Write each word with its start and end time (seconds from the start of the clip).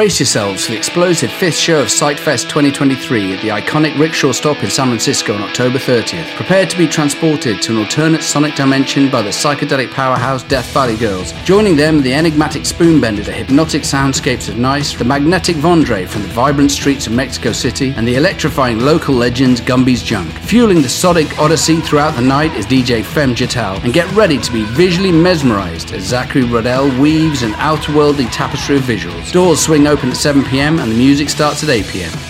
Brace 0.00 0.18
yourselves 0.18 0.64
for 0.64 0.72
the 0.72 0.78
explosive 0.78 1.30
fifth 1.30 1.58
show 1.58 1.82
of 1.82 1.88
Psychfest 1.88 2.48
2023 2.48 3.34
at 3.34 3.42
the 3.42 3.48
iconic 3.48 3.98
Rickshaw 3.98 4.32
Stop 4.32 4.64
in 4.64 4.70
San 4.70 4.86
Francisco 4.86 5.34
on 5.34 5.42
October 5.42 5.76
30th. 5.76 6.36
Prepare 6.36 6.64
to 6.64 6.78
be 6.78 6.88
transported 6.88 7.60
to 7.60 7.72
an 7.72 7.84
alternate 7.84 8.22
sonic 8.22 8.54
dimension 8.54 9.10
by 9.10 9.20
the 9.20 9.28
psychedelic 9.28 9.90
powerhouse 9.90 10.42
Death 10.42 10.72
Valley 10.72 10.96
Girls. 10.96 11.32
Joining 11.44 11.76
them, 11.76 12.00
the 12.00 12.14
enigmatic 12.14 12.62
Spoonbender, 12.62 13.26
the 13.26 13.32
hypnotic 13.32 13.82
soundscapes 13.82 14.48
of 14.48 14.56
Nice, 14.56 14.94
the 14.94 15.04
magnetic 15.04 15.56
Vondre 15.56 16.08
from 16.08 16.22
the 16.22 16.28
vibrant 16.28 16.70
streets 16.70 17.06
of 17.06 17.12
Mexico 17.12 17.52
City, 17.52 17.92
and 17.94 18.08
the 18.08 18.14
electrifying 18.14 18.78
local 18.78 19.14
legends 19.14 19.60
Gumby's 19.60 20.02
Junk. 20.02 20.32
Fueling 20.38 20.80
the 20.80 20.88
sonic 20.88 21.38
odyssey 21.38 21.78
throughout 21.78 22.16
the 22.16 22.22
night 22.22 22.56
is 22.56 22.64
DJ 22.64 23.04
Fem 23.04 23.34
Jatal, 23.34 23.84
and 23.84 23.92
get 23.92 24.10
ready 24.14 24.38
to 24.38 24.50
be 24.50 24.64
visually 24.64 25.12
mesmerized 25.12 25.92
as 25.92 26.04
Zachary 26.04 26.44
Rodell 26.44 26.98
weaves 26.98 27.42
an 27.42 27.52
outerworldly 27.52 28.32
tapestry 28.32 28.76
of 28.76 28.82
visuals. 28.84 29.30
Doors 29.30 29.60
swing 29.60 29.89
open 29.90 30.08
at 30.08 30.14
7pm 30.14 30.80
and 30.80 30.92
the 30.92 30.96
music 30.96 31.28
starts 31.28 31.64
at 31.64 31.68
8pm. 31.68 32.29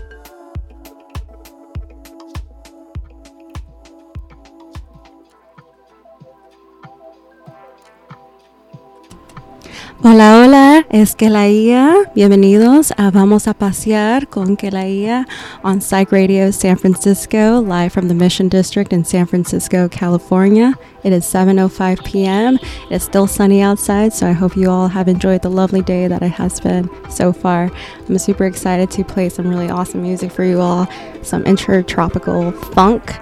Es 10.91 11.15
Kelaia. 11.15 12.11
Bienvenidos 12.13 12.91
a 12.97 13.11
Vamos 13.11 13.47
a 13.47 13.53
Pasear 13.53 14.27
con 14.27 14.57
Kelaia 14.57 15.25
on 15.63 15.79
Psych 15.79 16.11
Radio 16.11 16.51
San 16.51 16.77
Francisco, 16.77 17.61
live 17.61 17.91
from 17.91 18.09
the 18.09 18.13
Mission 18.13 18.49
District 18.49 18.91
in 18.91 19.05
San 19.05 19.25
Francisco, 19.25 19.87
California. 19.87 20.73
It 21.05 21.13
is 21.13 21.23
7:05 21.23 22.03
p.m. 22.03 22.59
It's 22.89 23.05
still 23.05 23.25
sunny 23.25 23.61
outside, 23.61 24.11
so 24.11 24.27
I 24.27 24.33
hope 24.33 24.57
you 24.57 24.69
all 24.69 24.89
have 24.89 25.07
enjoyed 25.07 25.41
the 25.43 25.49
lovely 25.49 25.81
day 25.81 26.09
that 26.09 26.21
it 26.21 26.31
has 26.33 26.59
been 26.59 26.89
so 27.09 27.31
far. 27.31 27.71
I'm 28.09 28.17
super 28.17 28.43
excited 28.43 28.91
to 28.91 29.05
play 29.05 29.29
some 29.29 29.47
really 29.47 29.69
awesome 29.69 30.01
music 30.01 30.29
for 30.29 30.43
you 30.43 30.59
all, 30.59 30.87
some 31.23 31.43
intertropical 31.45 32.51
funk 32.51 33.17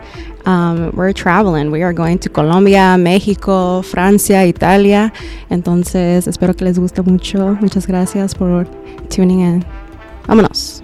um, 0.50 0.92
we're 0.96 1.14
traveling. 1.14 1.70
We 1.70 1.84
are 1.84 1.94
going 1.94 2.18
to 2.20 2.30
Colombia, 2.30 2.98
México, 2.98 3.84
Francia, 3.84 4.46
Italia. 4.48 5.14
Entonces, 5.50 6.28
espero 6.28 6.56
que 6.56 6.66
les 6.66 6.80
guste 6.80 7.04
mucho. 7.04 7.56
Muchas 7.62 7.86
gracias 7.86 8.34
por 8.34 8.66
tuning 9.10 9.42
in. 9.42 9.66
Vámonos. 10.28 10.82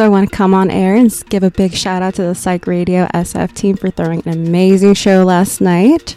Also, 0.00 0.06
I 0.06 0.08
want 0.08 0.30
to 0.30 0.34
come 0.34 0.54
on 0.54 0.70
air 0.70 0.94
and 0.94 1.12
give 1.28 1.42
a 1.42 1.50
big 1.50 1.74
shout 1.74 2.00
out 2.00 2.14
to 2.14 2.22
the 2.22 2.34
Psych 2.34 2.66
Radio 2.66 3.04
SF 3.08 3.52
team 3.52 3.76
for 3.76 3.90
throwing 3.90 4.22
an 4.24 4.32
amazing 4.32 4.94
show 4.94 5.24
last 5.24 5.60
night. 5.60 6.16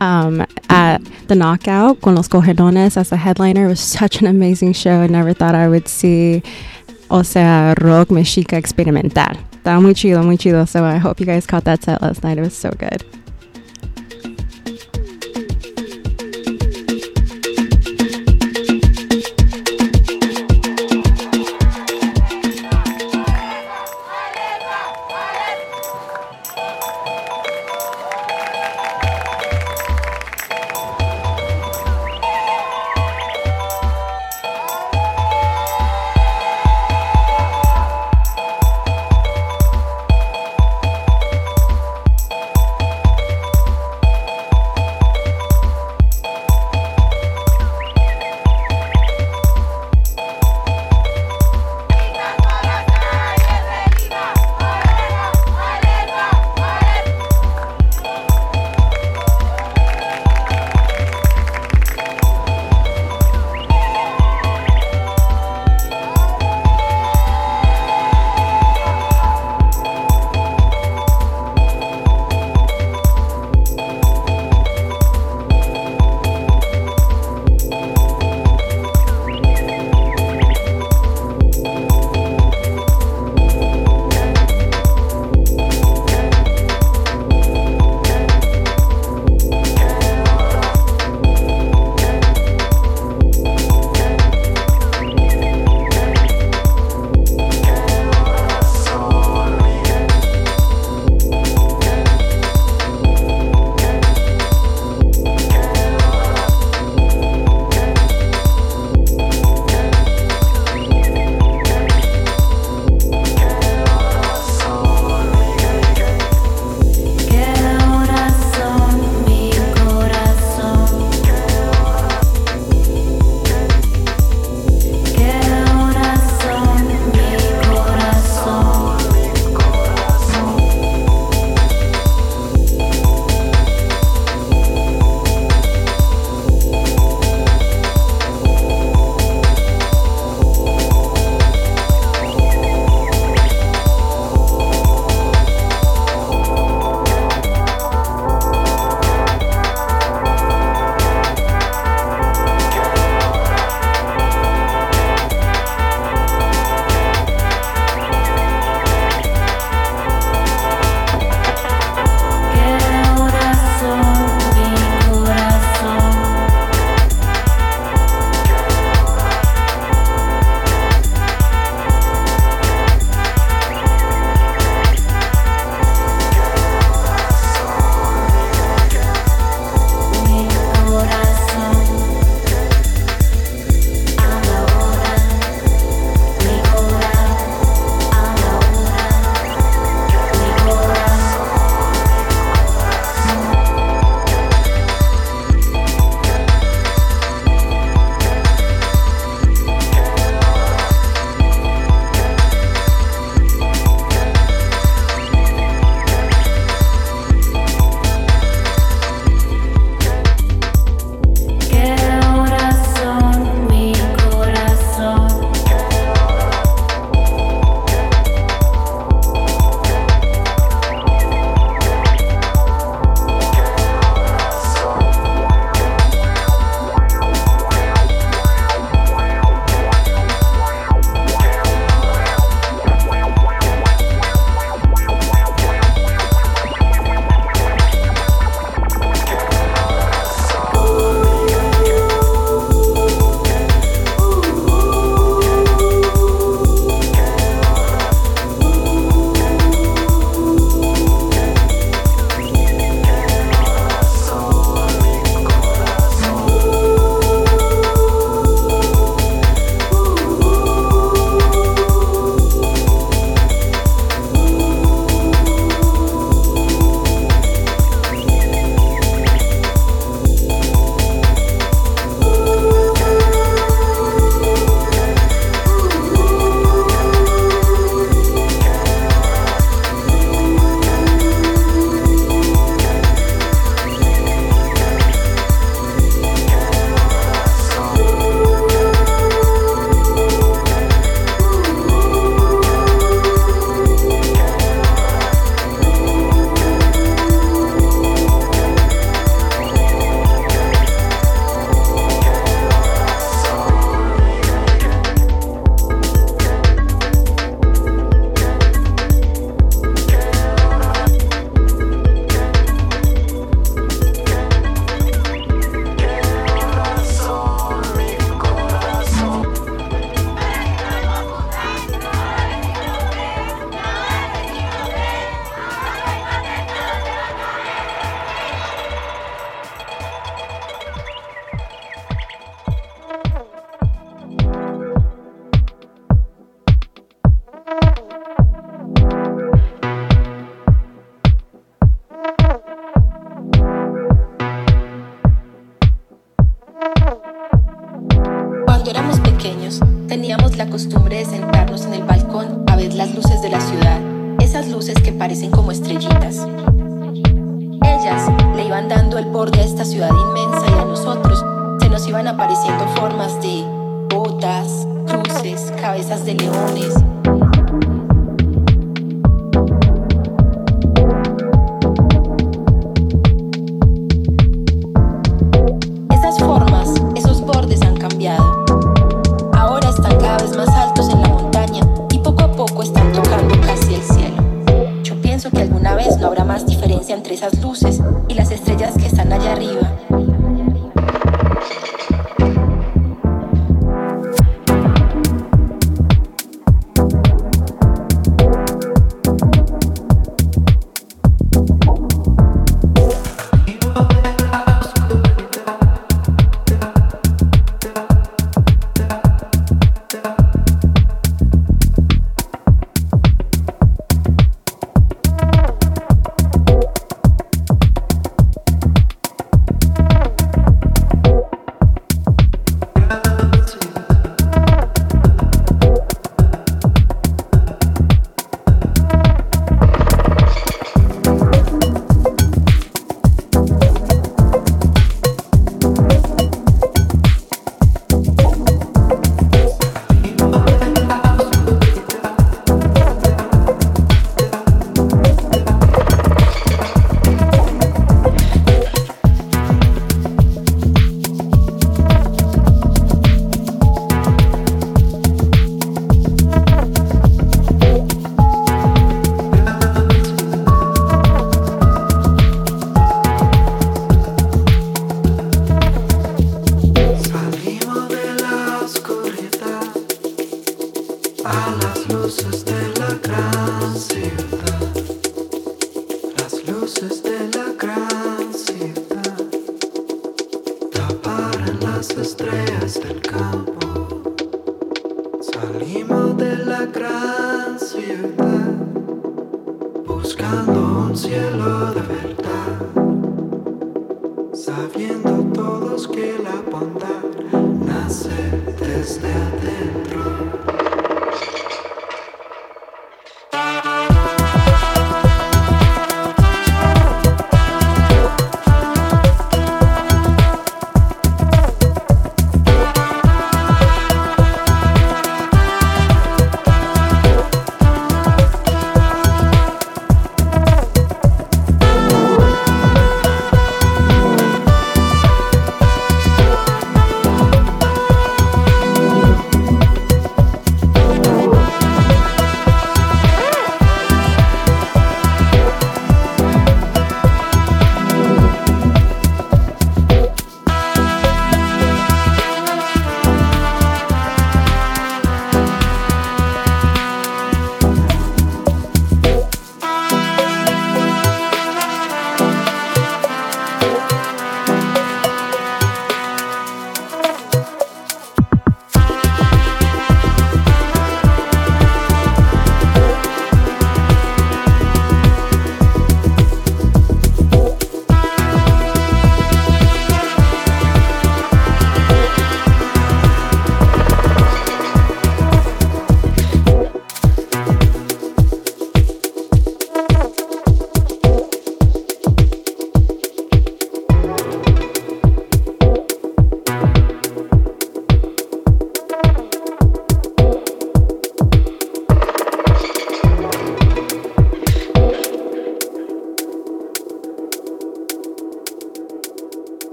Um, 0.00 0.46
at 0.70 1.04
the 1.28 1.34
Knockout 1.34 2.00
con 2.00 2.14
los 2.14 2.26
Cogelones 2.26 2.96
as 2.96 3.12
a 3.12 3.18
headliner. 3.18 3.66
It 3.66 3.68
was 3.68 3.80
such 3.80 4.22
an 4.22 4.26
amazing 4.28 4.72
show. 4.72 5.02
I 5.02 5.08
never 5.08 5.34
thought 5.34 5.54
I 5.54 5.68
would 5.68 5.88
see, 5.88 6.42
o 7.10 7.20
sea, 7.20 7.74
rock 7.82 8.08
mexica 8.08 8.56
experimental. 8.56 9.36
Estaba 9.62 9.82
muy 9.82 9.92
chido, 9.92 10.24
muy 10.24 10.38
chido. 10.38 10.66
So 10.66 10.82
I 10.82 10.96
hope 10.96 11.20
you 11.20 11.26
guys 11.26 11.46
caught 11.46 11.64
that 11.64 11.82
set 11.82 12.00
last 12.00 12.24
night. 12.24 12.38
It 12.38 12.40
was 12.40 12.56
so 12.56 12.70
good. 12.70 13.04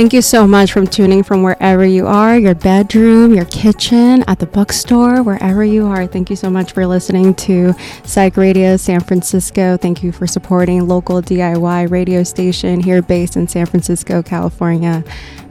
Thank 0.00 0.14
you 0.14 0.22
so 0.22 0.46
much 0.46 0.72
for 0.72 0.86
tuning 0.86 1.22
from 1.22 1.42
wherever 1.42 1.84
you 1.84 2.06
are, 2.06 2.38
your 2.38 2.54
bedroom, 2.54 3.34
your 3.34 3.44
kitchen, 3.44 4.24
at 4.26 4.38
the 4.38 4.46
bookstore, 4.46 5.22
wherever 5.22 5.62
you 5.62 5.84
are. 5.84 6.06
Thank 6.06 6.30
you 6.30 6.36
so 6.36 6.48
much 6.48 6.72
for 6.72 6.86
listening 6.86 7.34
to 7.34 7.74
Psych 8.04 8.38
Radio 8.38 8.78
San 8.78 9.00
Francisco. 9.00 9.76
Thank 9.76 10.02
you 10.02 10.10
for 10.10 10.26
supporting 10.26 10.88
local 10.88 11.20
DIY 11.20 11.90
radio 11.90 12.22
station 12.22 12.80
here 12.80 13.02
based 13.02 13.36
in 13.36 13.46
San 13.46 13.66
Francisco, 13.66 14.22
California. 14.22 15.04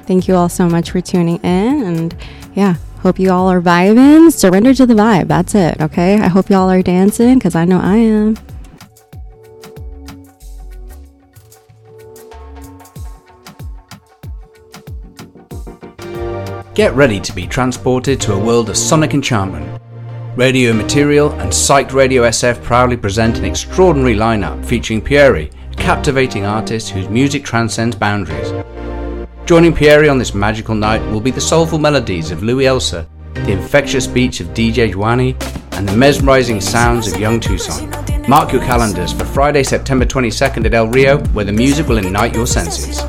Thank 0.07 0.27
you 0.27 0.33
all 0.33 0.49
so 0.49 0.67
much 0.67 0.89
for 0.89 0.99
tuning 0.99 1.37
in 1.43 1.83
and 1.83 2.15
yeah, 2.55 2.77
hope 3.03 3.19
you 3.19 3.29
all 3.29 3.51
are 3.51 3.61
vibing. 3.61 4.33
Surrender 4.33 4.73
to 4.73 4.87
the 4.87 4.95
vibe. 4.95 5.27
That's 5.27 5.53
it, 5.53 5.79
okay? 5.79 6.15
I 6.15 6.27
hope 6.27 6.49
y'all 6.49 6.71
are 6.71 6.81
dancing 6.81 7.37
because 7.37 7.53
I 7.53 7.65
know 7.65 7.79
I 7.79 7.97
am. 7.97 8.35
Get 16.79 16.95
ready 16.95 17.19
to 17.19 17.33
be 17.33 17.45
transported 17.45 18.21
to 18.21 18.31
a 18.31 18.39
world 18.39 18.69
of 18.69 18.77
sonic 18.77 19.13
enchantment. 19.13 19.81
Radio 20.37 20.71
Material 20.71 21.29
and 21.41 21.51
Psyched 21.51 21.91
Radio 21.91 22.23
SF 22.23 22.63
proudly 22.63 22.95
present 22.95 23.37
an 23.37 23.43
extraordinary 23.43 24.15
lineup 24.15 24.63
featuring 24.63 25.01
Pieri, 25.01 25.51
a 25.73 25.75
captivating 25.75 26.45
artist 26.45 26.91
whose 26.91 27.09
music 27.09 27.43
transcends 27.43 27.97
boundaries. 27.97 28.53
Joining 29.45 29.75
Pieri 29.75 30.07
on 30.07 30.17
this 30.17 30.33
magical 30.33 30.73
night 30.73 31.01
will 31.11 31.19
be 31.19 31.31
the 31.31 31.41
soulful 31.41 31.79
melodies 31.79 32.31
of 32.31 32.43
Louis 32.43 32.67
Elsa, 32.67 33.05
the 33.33 33.51
infectious 33.51 34.07
beats 34.07 34.39
of 34.39 34.47
DJ 34.53 34.93
Juani, 34.93 35.35
and 35.73 35.85
the 35.85 35.97
mesmerizing 35.97 36.61
sounds 36.61 37.11
of 37.11 37.19
Young 37.19 37.41
Tucson. 37.41 37.89
Mark 38.29 38.53
your 38.53 38.61
calendars 38.61 39.11
for 39.11 39.25
Friday, 39.25 39.63
September 39.63 40.05
22nd 40.05 40.65
at 40.65 40.73
El 40.73 40.87
Rio, 40.87 41.17
where 41.33 41.43
the 41.43 41.51
music 41.51 41.89
will 41.89 41.97
ignite 41.97 42.33
your 42.33 42.47
senses. 42.47 43.01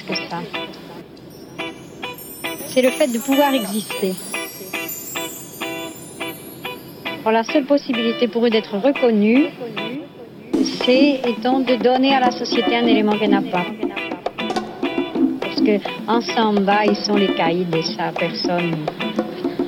Que 0.00 0.14
ça. 0.14 0.40
C'est 2.68 2.82
le 2.82 2.90
fait 2.90 3.08
de 3.08 3.18
pouvoir 3.18 3.52
exister. 3.52 4.14
La 7.24 7.44
seule 7.44 7.64
possibilité 7.64 8.28
pour 8.28 8.44
eux 8.46 8.50
d'être 8.50 8.76
reconnus, 8.78 9.46
c'est 10.84 11.20
étant 11.26 11.60
de 11.60 11.76
donner 11.76 12.14
à 12.14 12.20
la 12.20 12.30
société 12.30 12.76
un 12.76 12.86
élément 12.86 13.12
qu'elle 13.18 13.30
n'a 13.30 13.42
pas. 13.42 13.64
Parce 15.40 15.60
que 15.60 15.78
ensemble, 16.08 16.70
ils 16.86 16.96
sont 16.96 17.16
les 17.16 17.32
caïds 17.34 17.66
et 17.76 17.82
ça, 17.82 18.12
personne 18.18 18.74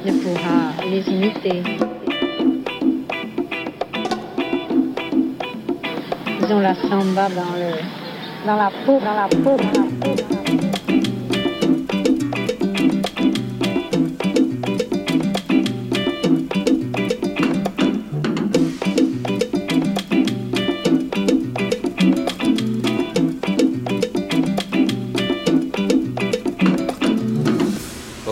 ne 0.05 0.13
pourra 0.13 0.73
les 0.91 1.09
imiter. 1.09 1.63
Ils 6.41 6.53
ont 6.53 6.61
la 6.61 6.75
samba 6.75 7.29
dans 7.29 7.55
le 7.57 8.05
dans 8.47 8.57
la 8.57 8.71
peau, 8.85 9.01
dans 9.01 9.15
la 9.15 9.29
peau, 9.29 9.57
dans 9.57 9.57
la 9.57 9.73
peau. 9.73 9.84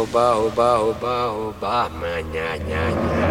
Oba, 0.02 0.36
oba, 0.36 0.68
oba, 0.82 1.14
oba, 1.32 1.88
nya, 1.88 2.20
nya, 2.20 2.84
nya, 2.92 3.21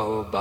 oba, 0.00 0.37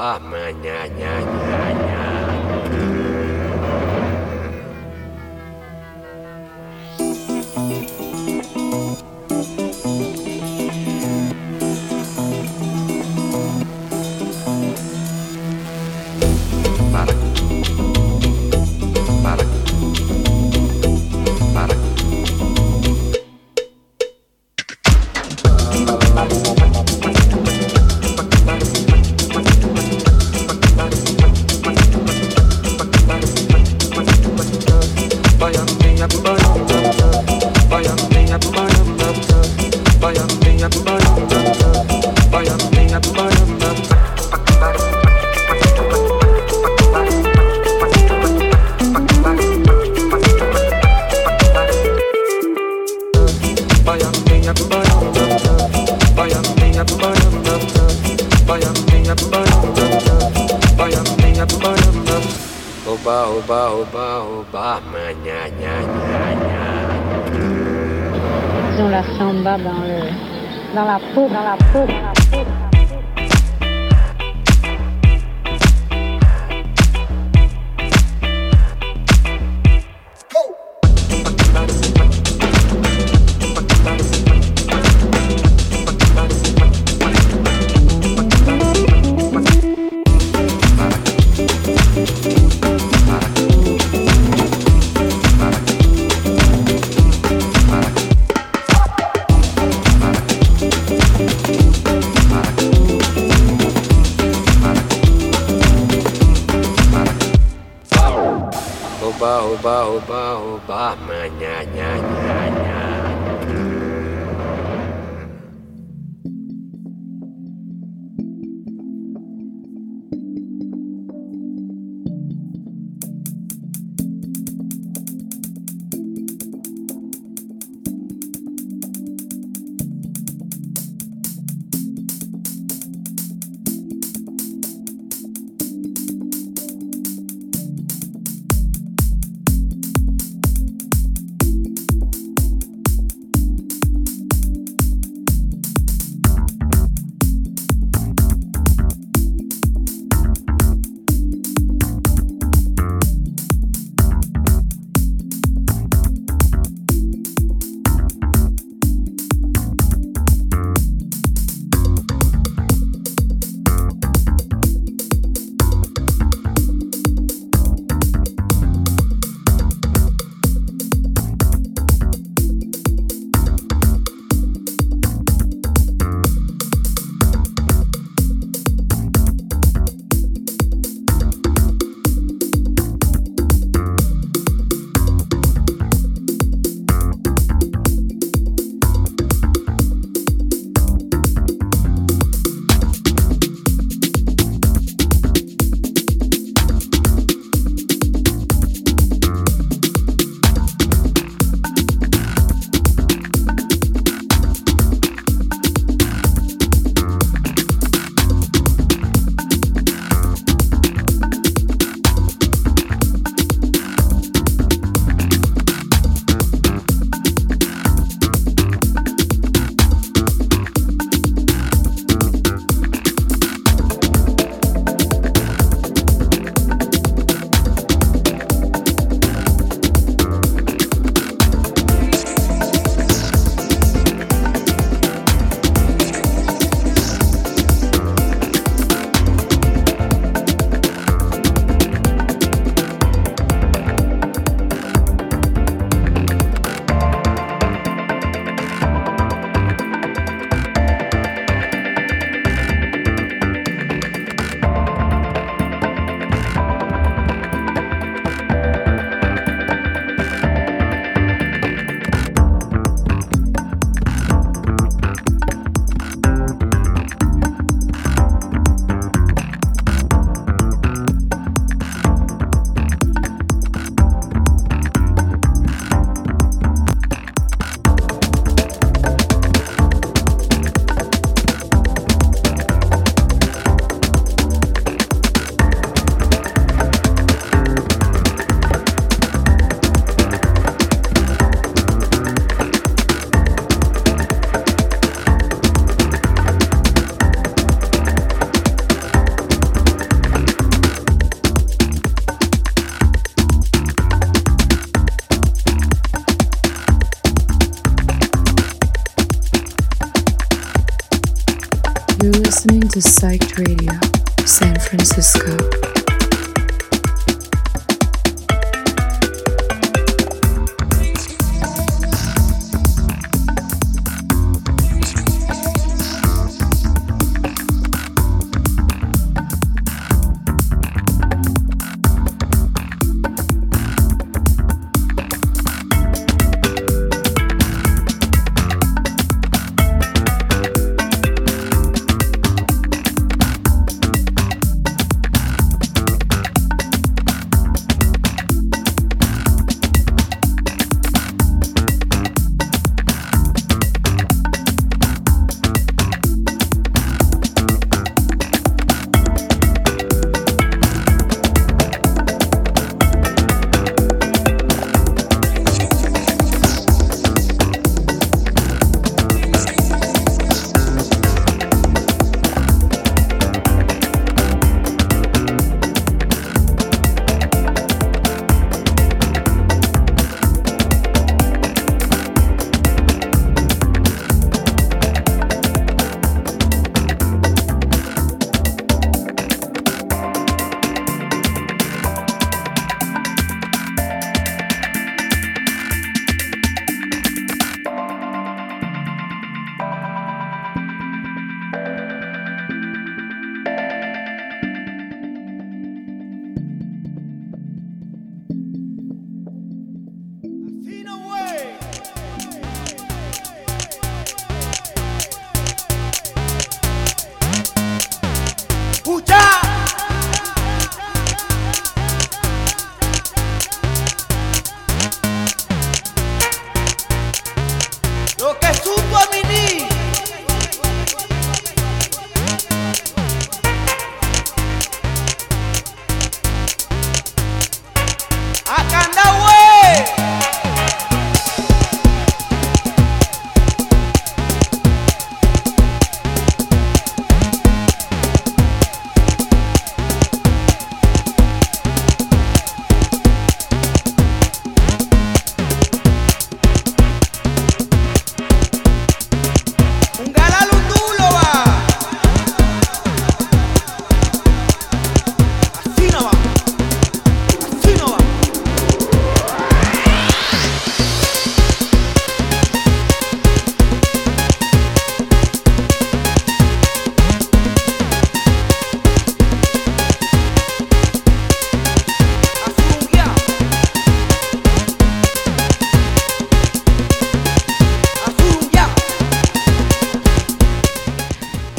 to 312.97 313.09
Psych 313.09 313.41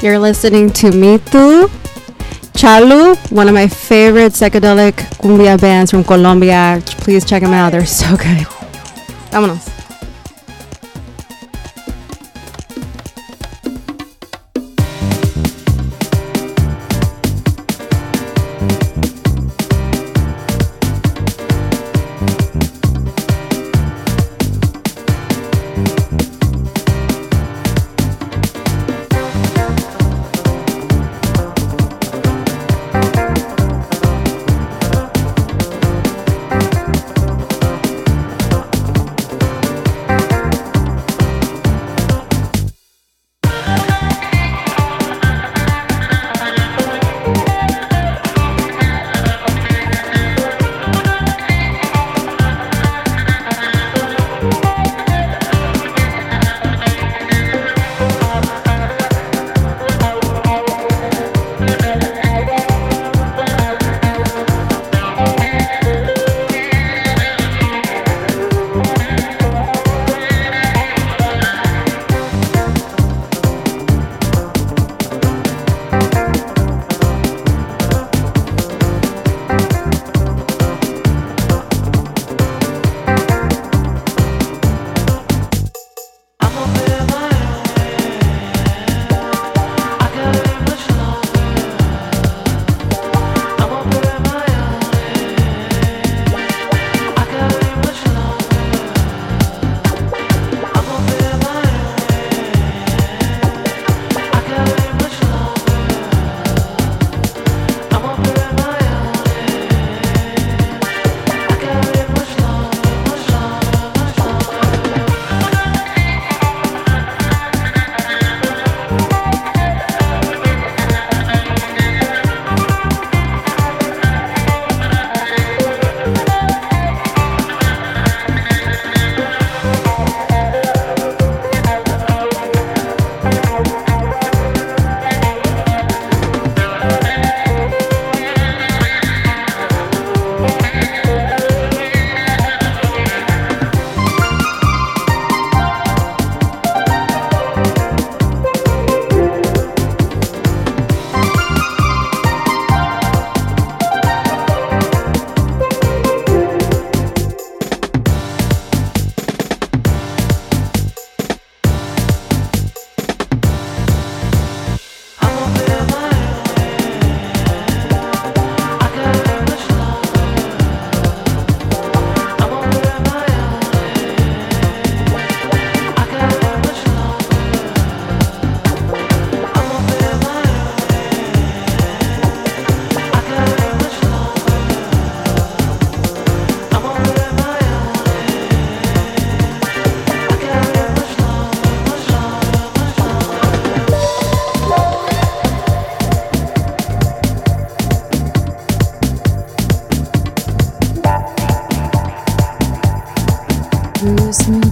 You're 0.08 0.18
listening 0.18 0.70
to 0.70 0.90
Me 0.90 1.18
Too, 1.18 1.68
Chalu, 2.56 3.14
one 3.30 3.46
of 3.46 3.52
my 3.52 3.68
favorite 3.68 4.32
psychedelic 4.32 4.94
cumbia 5.20 5.60
bands 5.60 5.90
from 5.90 6.02
Colombia. 6.02 6.80
Please 7.02 7.26
check 7.26 7.42
them 7.42 7.52
out, 7.52 7.72
they're 7.72 7.84
so 7.84 8.16
good. 8.16 8.38
Vámonos. 9.30 9.67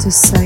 To 0.06 0.12
Psych 0.12 0.45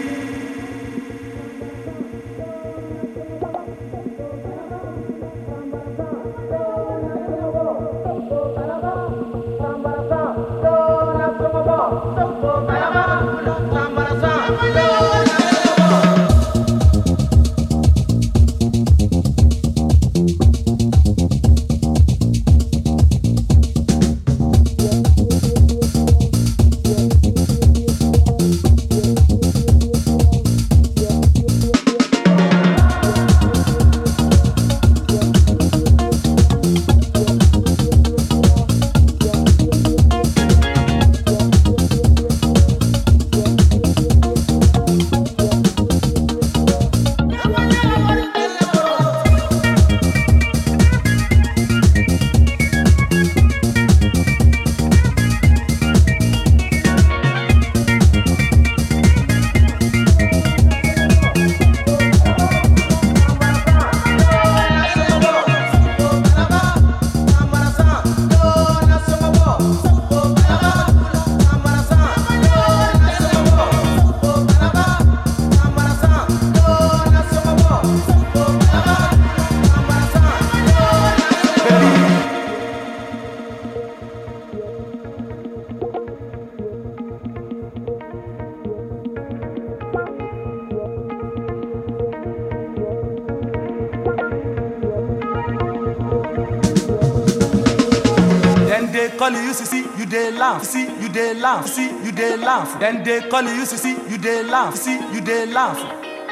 laugh. 102.51 102.79
Then 102.81 103.03
they 103.03 103.21
call 103.29 103.43
you, 103.43 103.65
see 103.65 103.95
you 104.11 104.17
they 104.17 104.43
laugh, 104.43 104.75
see 104.75 104.99
you 105.13 105.21
they 105.21 105.45
laugh. 105.45 105.79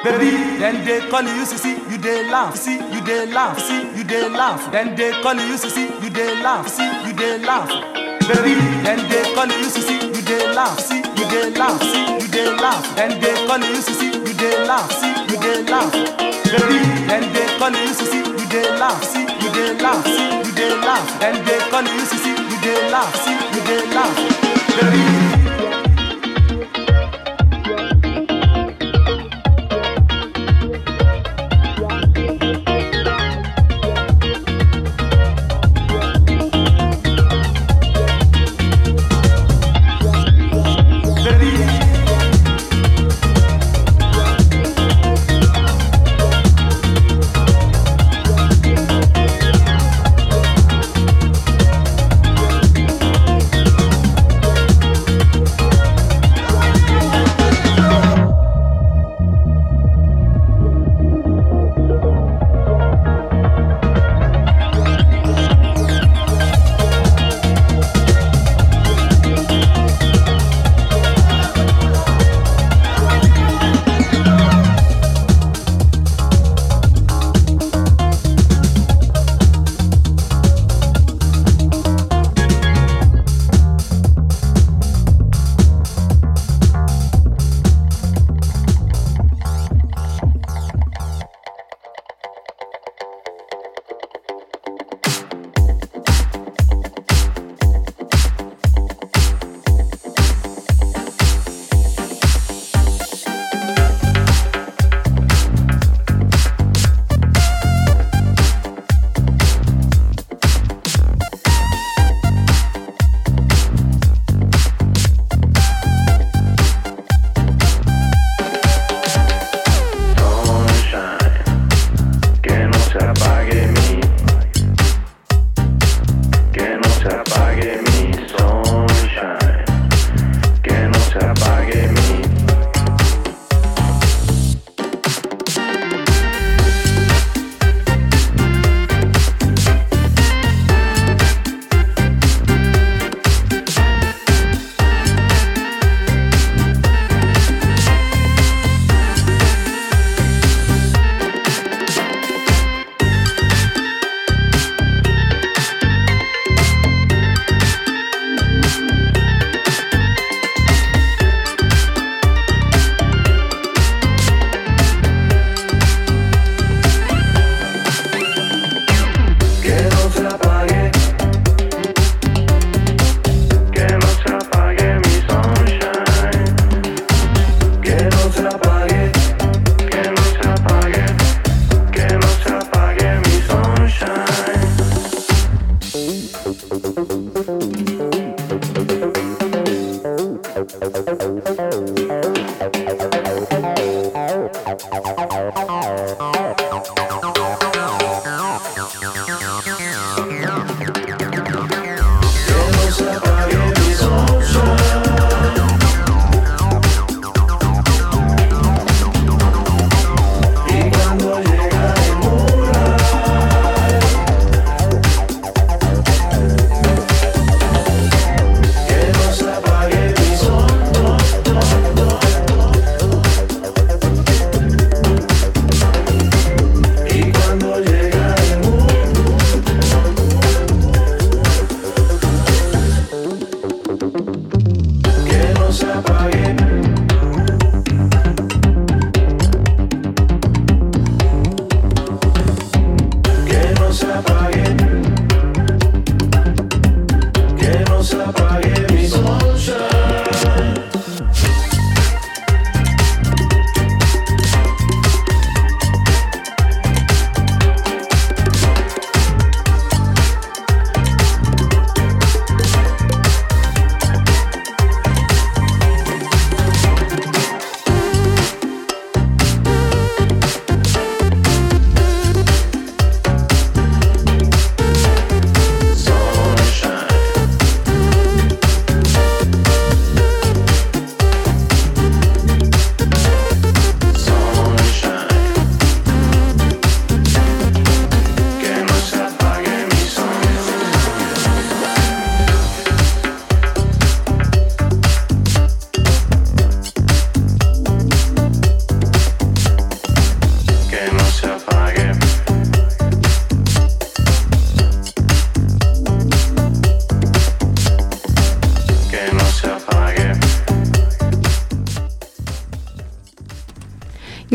Baby, 0.03 0.32
then 0.61 0.76
they 0.86 0.99
call 1.11 1.24
you, 1.24 1.45
see 1.45 1.76
you 1.89 1.97
they 1.97 2.30
laugh, 2.30 2.55
see 2.57 2.76
you 2.93 3.01
they 3.07 3.26
laugh, 3.32 3.57
see 3.67 3.82
you 3.95 4.03
they 4.03 4.28
laugh. 4.28 4.61
Then 4.74 4.95
they 4.97 5.11
call 5.24 5.39
you, 5.49 5.57
see 5.57 5.88
you 6.03 6.09
they 6.17 6.32
laugh, 6.43 6.67
see 6.67 6.89
you 7.05 7.13
they 7.20 7.38
laugh. 7.49 7.70
Baby, 8.30 8.53
then 8.86 8.99
they 9.11 9.24
call 9.36 9.47
you, 9.47 9.70
see 9.76 9.99
you 10.15 10.22
they 10.30 10.43
laugh, 10.57 10.78
see 10.88 10.99
you 11.17 11.26
they 11.32 11.51
laugh, 11.61 11.80
see 11.91 12.03
you 12.20 12.28
they 12.36 12.49
laugh. 12.63 12.84
Then 12.97 13.11
they 13.22 13.36
call 13.47 13.63
you, 13.72 13.82
see 13.82 14.11
you 14.11 14.34
they 14.41 14.55
laugh, 14.67 14.91
see 14.99 15.13
you 15.30 15.38
they 15.43 15.63
laugh. 15.72 15.93
Baby, 16.51 16.80
then 17.07 17.24
they 17.34 17.47
call 17.59 17.76
you, 17.80 17.93
see 17.95 18.24
you 18.28 18.45
they 18.51 18.67
laugh, 18.82 19.03
see 19.11 19.24
you 19.41 19.49
they 19.55 19.72
laugh, 19.84 20.05
see 20.05 20.28
you 20.43 20.51
they 20.59 20.76
laugh. 20.88 21.07
Then 21.22 21.36
they 21.45 21.59
call 21.72 21.88
you, 21.95 22.03
see 22.11 22.36
you 22.51 22.57
they 22.65 22.91
laugh, 22.91 23.15
see 23.24 23.38
you 23.53 23.61
they 23.70 23.82
laugh. 23.95 24.15
Baby 24.80 25.28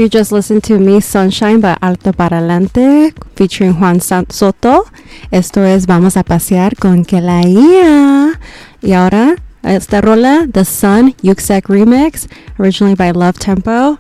You 0.05 0.11
just 0.11 0.33
listened 0.33 0.63
to 0.65 0.79
Me 0.79 1.01
Sunshine 1.01 1.63
by 1.63 1.79
Alto 1.81 2.13
Paralante 2.13 3.15
featuring 3.37 3.73
Juan 3.81 4.03
Soto. 4.03 4.85
Esto 5.31 5.65
es 5.65 5.87
Vamos 5.87 6.19
a 6.19 6.23
pasear 6.23 6.77
con 6.77 7.07
Kelaia. 7.07 8.39
Y 8.83 8.93
ahora, 8.93 9.37
esta 9.63 10.03
rola, 10.03 10.47
The 10.47 10.67
Sun 10.67 11.15
Yuxek 11.23 11.71
Remix, 11.71 12.29
originally 12.59 12.95
by 12.95 13.13
Love 13.13 13.39
Tempo. 13.39 13.97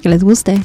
Que 0.00 0.08
les 0.08 0.24
guste. 0.24 0.62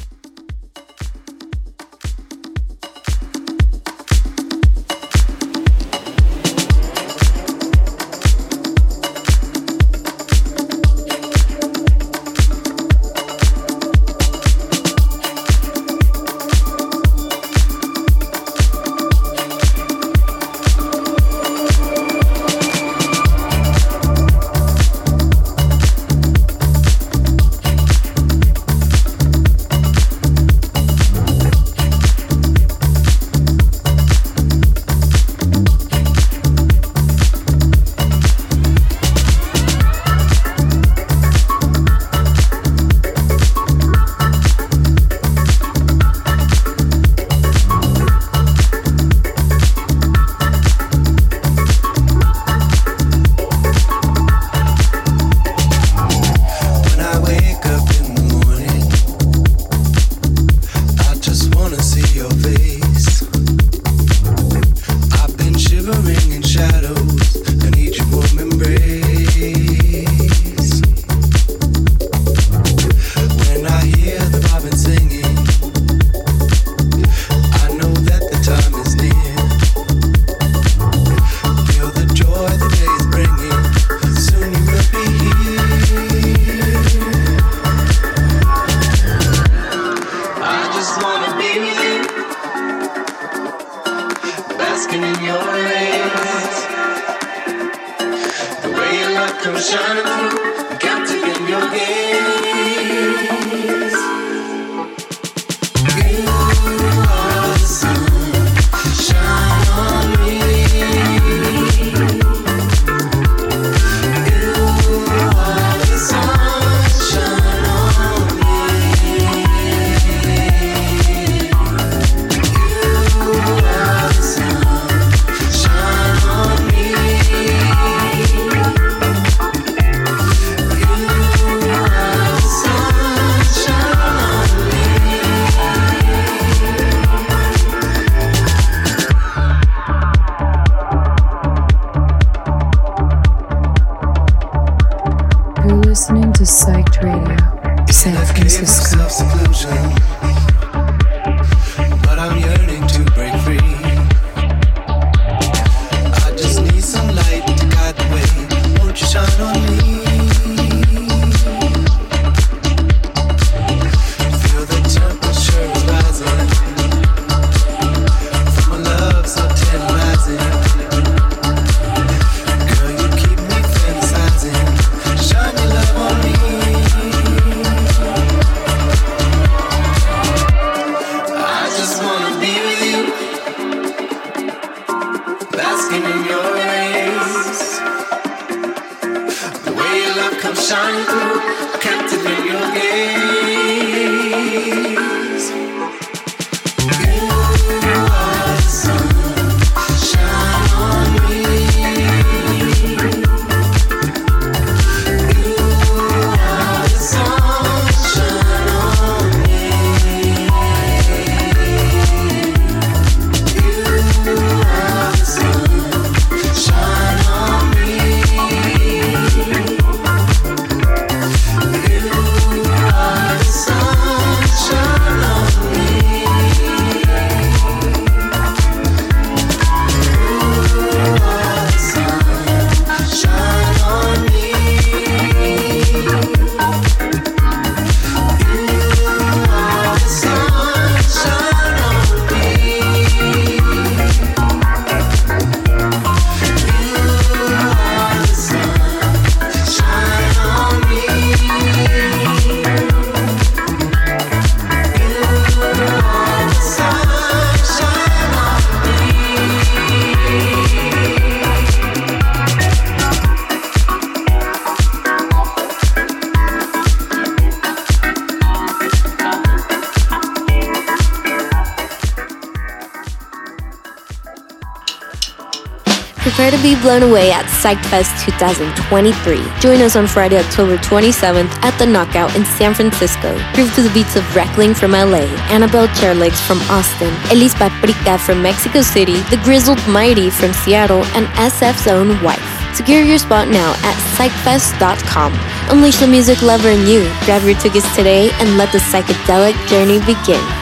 Be 276.62 276.80
blown 276.80 277.02
away 277.02 277.32
at 277.32 277.44
PsychFest 277.46 278.24
2023. 278.24 279.42
Join 279.58 279.82
us 279.82 279.96
on 279.96 280.06
Friday, 280.06 280.38
October 280.38 280.76
27th 280.76 281.50
at 281.64 281.76
the 281.76 281.84
Knockout 281.84 282.36
in 282.36 282.44
San 282.44 282.72
Francisco. 282.72 283.34
Groove 283.52 283.74
to 283.74 283.82
the 283.82 283.90
beats 283.90 284.14
of 284.14 284.22
Reckling 284.36 284.72
from 284.72 284.92
LA, 284.92 285.26
Annabelle 285.50 285.88
Chairlegs 285.88 286.38
from 286.46 286.60
Austin, 286.70 287.12
Elis 287.32 287.52
Paprika 287.56 288.16
from 288.16 288.40
Mexico 288.42 288.80
City, 288.80 289.18
The 289.34 289.40
Grizzled 289.42 289.84
Mighty 289.88 290.30
from 290.30 290.52
Seattle, 290.52 291.02
and 291.16 291.26
SF's 291.34 291.88
own 291.88 292.22
wife. 292.22 292.76
Secure 292.76 293.02
your 293.02 293.18
spot 293.18 293.48
now 293.48 293.72
at 293.82 293.96
psychfest.com. 294.14 295.32
Unleash 295.68 295.98
the 295.98 296.06
music 296.06 296.42
lover 296.42 296.68
in 296.68 296.86
you. 296.86 297.02
Grab 297.24 297.42
your 297.42 297.58
tickets 297.58 297.92
today 297.96 298.30
and 298.34 298.56
let 298.56 298.70
the 298.70 298.78
psychedelic 298.78 299.58
journey 299.66 299.98
begin. 300.06 300.61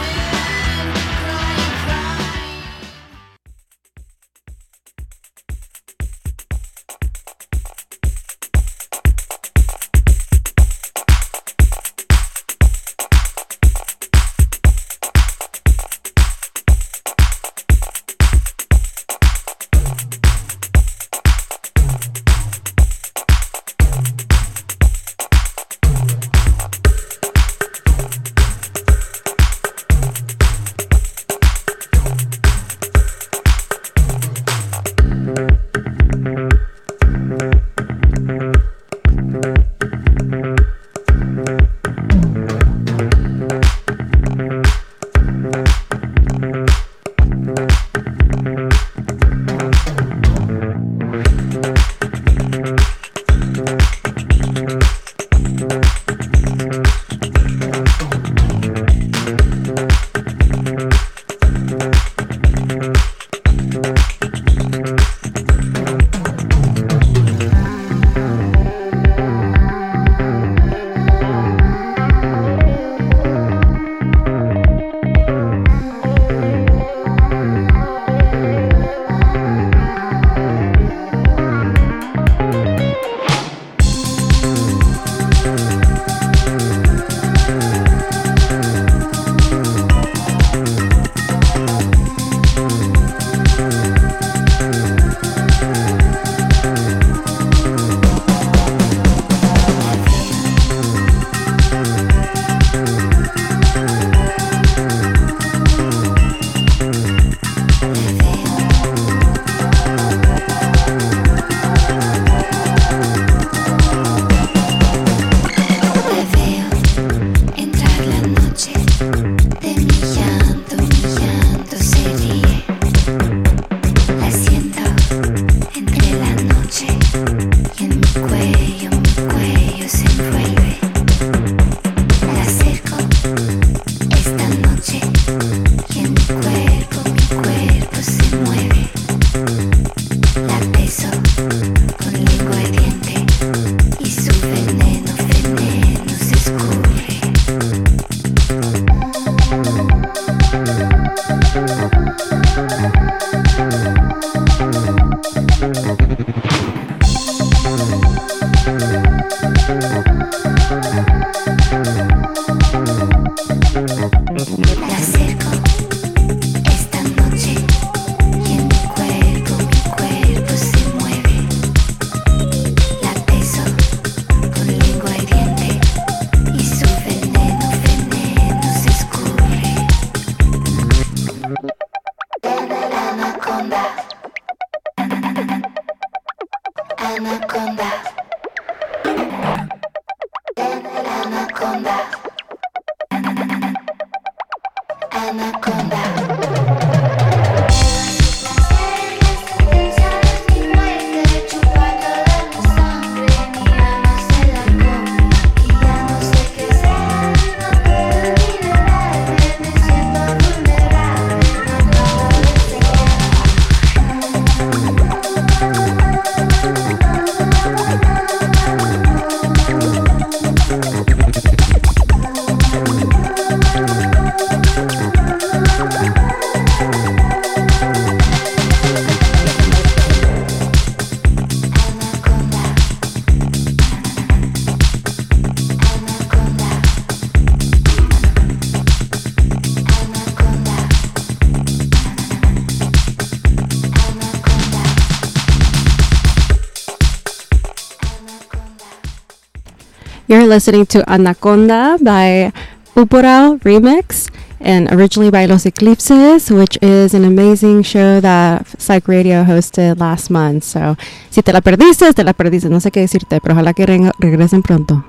Listening 250.51 250.85
to 250.85 251.09
Anaconda 251.09 251.97
by 252.03 252.53
Uporal 252.97 253.61
Remix 253.61 254.29
and 254.61 254.91
originally 254.91 255.31
by 255.31 255.47
Los 255.47 255.65
Eclipses, 255.65 256.51
which 256.51 256.77
is 256.83 257.15
an 257.15 257.25
amazing 257.25 257.85
show 257.85 258.21
that 258.21 258.67
Psych 258.79 259.07
Radio 259.07 259.45
hosted 259.45 260.01
last 260.01 260.29
month. 260.29 260.65
So, 260.65 260.97
si 261.31 261.41
te 261.43 261.53
la 261.53 261.61
perdiste, 261.61 262.13
te 262.13 262.25
la 262.25 262.33
perdiste. 262.33 262.69
No 262.69 262.81
sé 262.81 262.91
qué 262.91 263.01
decirte, 263.01 263.41
pero 263.41 263.55
ojalá 263.55 263.75
que 263.75 263.87
regresen 264.19 264.63
pronto. 264.63 265.05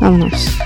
Vámonos. 0.00 0.56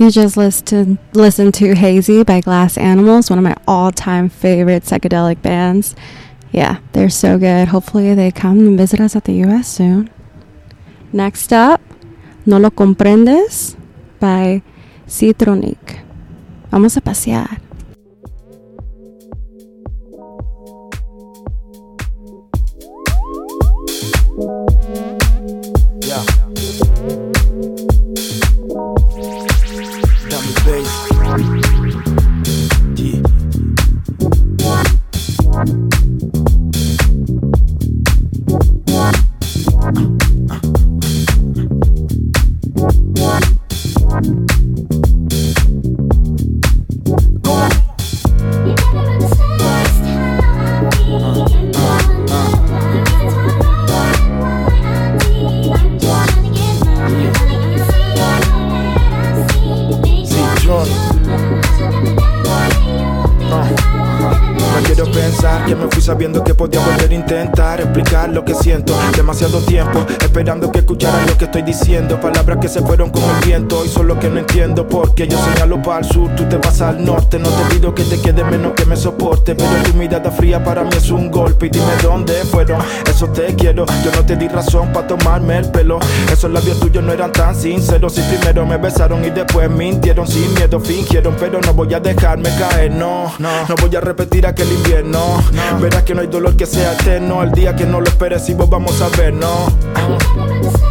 You 0.00 0.10
just 0.10 0.38
listened 0.38 0.96
listen 1.12 1.52
to 1.52 1.74
Hazey 1.74 2.24
by 2.24 2.40
Glass 2.40 2.78
Animals, 2.78 3.28
one 3.28 3.38
of 3.38 3.44
my 3.44 3.54
all-time 3.68 4.30
favorite 4.30 4.84
psychedelic 4.84 5.42
bands. 5.42 5.94
Yeah, 6.52 6.78
they're 6.92 7.10
so 7.10 7.36
good. 7.36 7.68
Hopefully 7.68 8.14
they 8.14 8.30
come 8.30 8.60
and 8.60 8.78
visit 8.78 8.98
us 8.98 9.14
at 9.14 9.24
the 9.24 9.34
US 9.44 9.68
soon. 9.68 10.08
Next 11.12 11.52
up, 11.52 11.82
No 12.46 12.56
lo 12.56 12.70
comprendes 12.70 13.76
by 14.18 14.62
Citronic. 15.06 16.00
Vamos 16.70 16.96
a 16.96 17.02
pasear. 17.02 17.60
esperando 70.20 70.70
que 70.70 70.78
escuchara 70.80 71.19
estoy 71.50 71.62
diciendo 71.62 72.20
Palabras 72.20 72.58
que 72.60 72.68
se 72.68 72.80
fueron 72.80 73.10
con 73.10 73.22
el 73.24 73.44
viento 73.44 73.84
Y 73.84 73.88
solo 73.88 74.18
que 74.18 74.30
no 74.30 74.38
entiendo 74.38 74.86
porque 74.86 75.26
yo 75.26 75.36
señalo 75.38 75.82
para 75.82 75.98
el 75.98 76.04
sur 76.04 76.30
Tú 76.36 76.44
te 76.44 76.56
vas 76.56 76.80
al 76.80 77.04
norte. 77.04 77.38
No 77.38 77.48
te 77.48 77.74
pido 77.74 77.94
que 77.94 78.04
te 78.04 78.20
quede 78.20 78.44
menos 78.44 78.72
que 78.74 78.84
me 78.84 78.96
soporte 78.96 79.56
Pero 79.56 79.70
tu 79.84 79.94
mirada 79.94 80.30
fría 80.30 80.62
para 80.62 80.84
mí 80.84 80.90
es 80.96 81.10
un 81.10 81.30
golpe. 81.30 81.66
Y 81.66 81.70
dime 81.70 81.92
dónde 82.02 82.34
fueron 82.44 82.80
Eso 83.08 83.26
te 83.28 83.54
quiero. 83.56 83.84
Yo 84.04 84.12
no 84.12 84.24
te 84.24 84.36
di 84.36 84.46
razón 84.48 84.92
para 84.92 85.08
tomarme 85.08 85.58
el 85.58 85.70
pelo. 85.70 85.98
Esos 86.32 86.50
labios 86.50 86.78
tuyos 86.78 87.02
no 87.02 87.12
eran 87.12 87.32
tan 87.32 87.54
sinceros. 87.54 88.16
Y 88.18 88.22
primero 88.22 88.64
me 88.64 88.76
besaron 88.76 89.24
y 89.24 89.30
después 89.30 89.68
mintieron. 89.68 90.26
Sin 90.28 90.54
miedo 90.54 90.78
fingieron 90.78 91.34
Pero 91.38 91.60
no 91.60 91.74
voy 91.74 91.92
a 91.94 92.00
dejarme 92.00 92.50
caer, 92.56 92.92
no. 92.92 93.32
No, 93.38 93.50
no 93.68 93.74
voy 93.80 93.94
a 93.96 94.00
repetir 94.00 94.46
aquel 94.46 94.70
invierno. 94.70 95.42
Verás 95.80 96.04
que 96.04 96.14
no 96.14 96.20
hay 96.20 96.28
dolor 96.28 96.56
que 96.56 96.66
sea 96.66 96.92
eterno. 96.92 97.42
El 97.42 97.50
día 97.52 97.74
que 97.74 97.86
no 97.86 98.00
lo 98.00 98.06
esperes 98.06 98.48
y 98.48 98.54
vos 98.54 98.70
vamos 98.70 99.00
a 99.02 99.08
ver, 99.16 99.34
no 99.34 100.89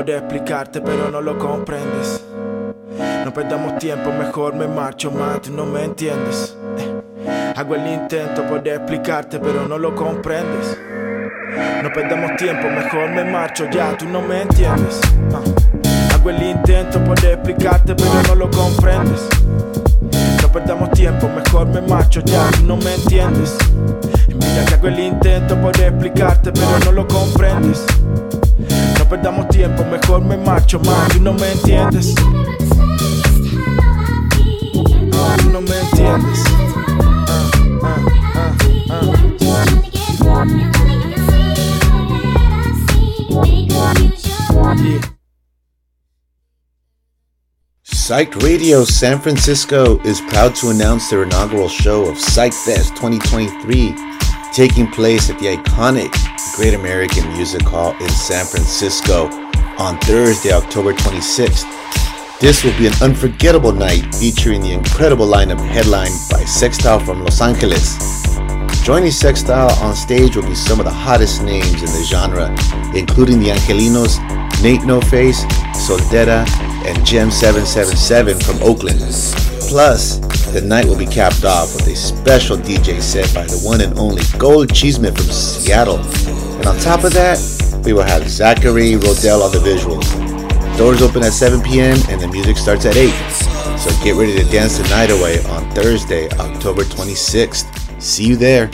explicarte, 0.00 0.80
pero 0.80 1.10
no 1.10 1.20
lo 1.20 1.38
comprendes. 1.38 2.22
No 3.24 3.32
perdamos 3.32 3.78
tiempo, 3.78 4.10
mejor 4.12 4.54
me 4.54 4.66
marcho 4.66 5.10
más, 5.10 5.40
tú 5.40 5.52
no 5.52 5.64
me 5.64 5.84
entiendes. 5.84 6.56
Eh, 6.78 7.54
hago 7.56 7.74
el 7.76 7.86
intento 7.86 8.42
por 8.44 8.66
explicarte, 8.66 9.38
pero 9.38 9.66
no 9.66 9.78
lo 9.78 9.94
comprendes. 9.94 10.76
No 11.82 11.92
perdamos 11.92 12.36
tiempo, 12.36 12.68
mejor 12.68 13.08
me 13.10 13.24
marcho 13.24 13.66
ya, 13.70 13.96
tú 13.96 14.06
no 14.06 14.20
me 14.20 14.42
entiendes. 14.42 15.00
Ah, 15.32 16.14
hago 16.14 16.30
el 16.30 16.42
intento 16.42 17.02
por 17.04 17.24
explicarte, 17.24 17.94
pero 17.94 18.22
no 18.28 18.34
lo 18.34 18.50
comprendes. 18.50 19.28
No 20.42 20.48
perdamos 20.52 20.90
tiempo, 20.90 21.28
mejor 21.28 21.68
me 21.68 21.80
marcho 21.80 22.20
ya, 22.24 22.50
tú 22.50 22.64
no 22.64 22.76
me 22.76 22.94
entiendes. 22.94 23.56
mira 24.28 24.64
que 24.66 24.74
hago 24.74 24.88
el 24.88 24.98
intento 24.98 25.60
por 25.60 25.80
explicarte, 25.80 26.52
pero 26.52 26.78
no 26.84 26.92
lo 26.92 27.06
comprendes. 27.06 27.86
No 29.04 29.10
perdamos 29.10 29.48
tiempo, 29.48 29.84
mejor 29.84 30.24
me 30.24 30.38
marcho 30.38 30.80
más. 30.80 31.08
Tú 31.08 31.20
no 31.20 31.34
me 31.34 31.52
entiendes. 31.52 32.14
Tú 32.14 32.24
no 35.52 35.60
me 35.60 35.78
entiendes. 35.78 36.42
Psych 47.82 48.34
Radio 48.36 48.86
San 48.86 49.20
Francisco 49.20 50.00
is 50.04 50.22
proud 50.30 50.54
to 50.54 50.70
announce 50.70 51.10
their 51.10 51.24
inaugural 51.24 51.68
show 51.68 52.08
of 52.08 52.18
Psych 52.18 52.54
Fest 52.54 52.96
2023, 52.96 53.94
taking 54.54 54.86
place 54.86 55.30
at 55.30 55.38
the 55.40 55.46
iconic 55.46 56.14
Great 56.54 56.74
American 56.74 57.26
Music 57.32 57.62
Hall 57.62 57.92
in 58.00 58.08
San 58.08 58.46
Francisco 58.46 59.26
on 59.78 59.98
Thursday, 59.98 60.52
October 60.52 60.92
26th. 60.92 61.64
This 62.38 62.62
will 62.62 62.76
be 62.78 62.86
an 62.86 62.92
unforgettable 63.02 63.72
night 63.72 64.14
featuring 64.14 64.60
the 64.60 64.70
incredible 64.70 65.26
lineup 65.26 65.58
headlined 65.58 66.14
by 66.30 66.44
Sextile 66.44 67.00
from 67.00 67.24
Los 67.24 67.40
Angeles. 67.40 67.98
Joining 68.84 69.10
Sextile 69.10 69.72
on 69.82 69.96
stage 69.96 70.36
will 70.36 70.46
be 70.46 70.54
some 70.54 70.78
of 70.78 70.84
the 70.84 70.92
hottest 70.92 71.42
names 71.42 71.82
in 71.82 71.86
the 71.86 72.04
genre, 72.04 72.54
including 72.94 73.40
the 73.40 73.48
Angelinos, 73.48 74.20
Nate 74.62 74.84
No 74.84 75.00
Face, 75.00 75.42
Soltera, 75.74 76.46
and 76.86 77.04
Gem 77.04 77.30
777 77.30 78.38
from 78.40 78.62
Oakland. 78.62 79.00
Plus, 79.68 80.18
the 80.52 80.60
night 80.60 80.84
will 80.84 80.98
be 80.98 81.06
capped 81.06 81.44
off 81.44 81.74
with 81.74 81.86
a 81.88 81.96
special 81.96 82.56
DJ 82.56 83.00
set 83.00 83.32
by 83.34 83.44
the 83.44 83.58
one 83.58 83.80
and 83.80 83.98
only 83.98 84.22
Gold 84.38 84.72
Cheeseman 84.72 85.14
from 85.14 85.26
Seattle. 85.26 85.98
And 85.98 86.66
on 86.66 86.78
top 86.78 87.04
of 87.04 87.12
that, 87.14 87.38
we 87.84 87.92
will 87.92 88.02
have 88.02 88.28
Zachary 88.28 88.92
Rodell 88.92 89.42
on 89.42 89.52
the 89.52 89.58
visuals. 89.58 90.06
Doors 90.78 91.02
open 91.02 91.22
at 91.22 91.32
7 91.32 91.62
p.m. 91.62 91.98
and 92.08 92.20
the 92.20 92.28
music 92.28 92.56
starts 92.56 92.84
at 92.86 92.96
8. 92.96 93.10
So 93.78 93.90
get 94.02 94.14
ready 94.16 94.36
to 94.36 94.44
dance 94.50 94.78
the 94.78 94.88
night 94.88 95.10
away 95.10 95.42
on 95.44 95.68
Thursday, 95.72 96.28
October 96.38 96.82
26th. 96.82 98.02
See 98.02 98.26
you 98.26 98.36
there. 98.36 98.70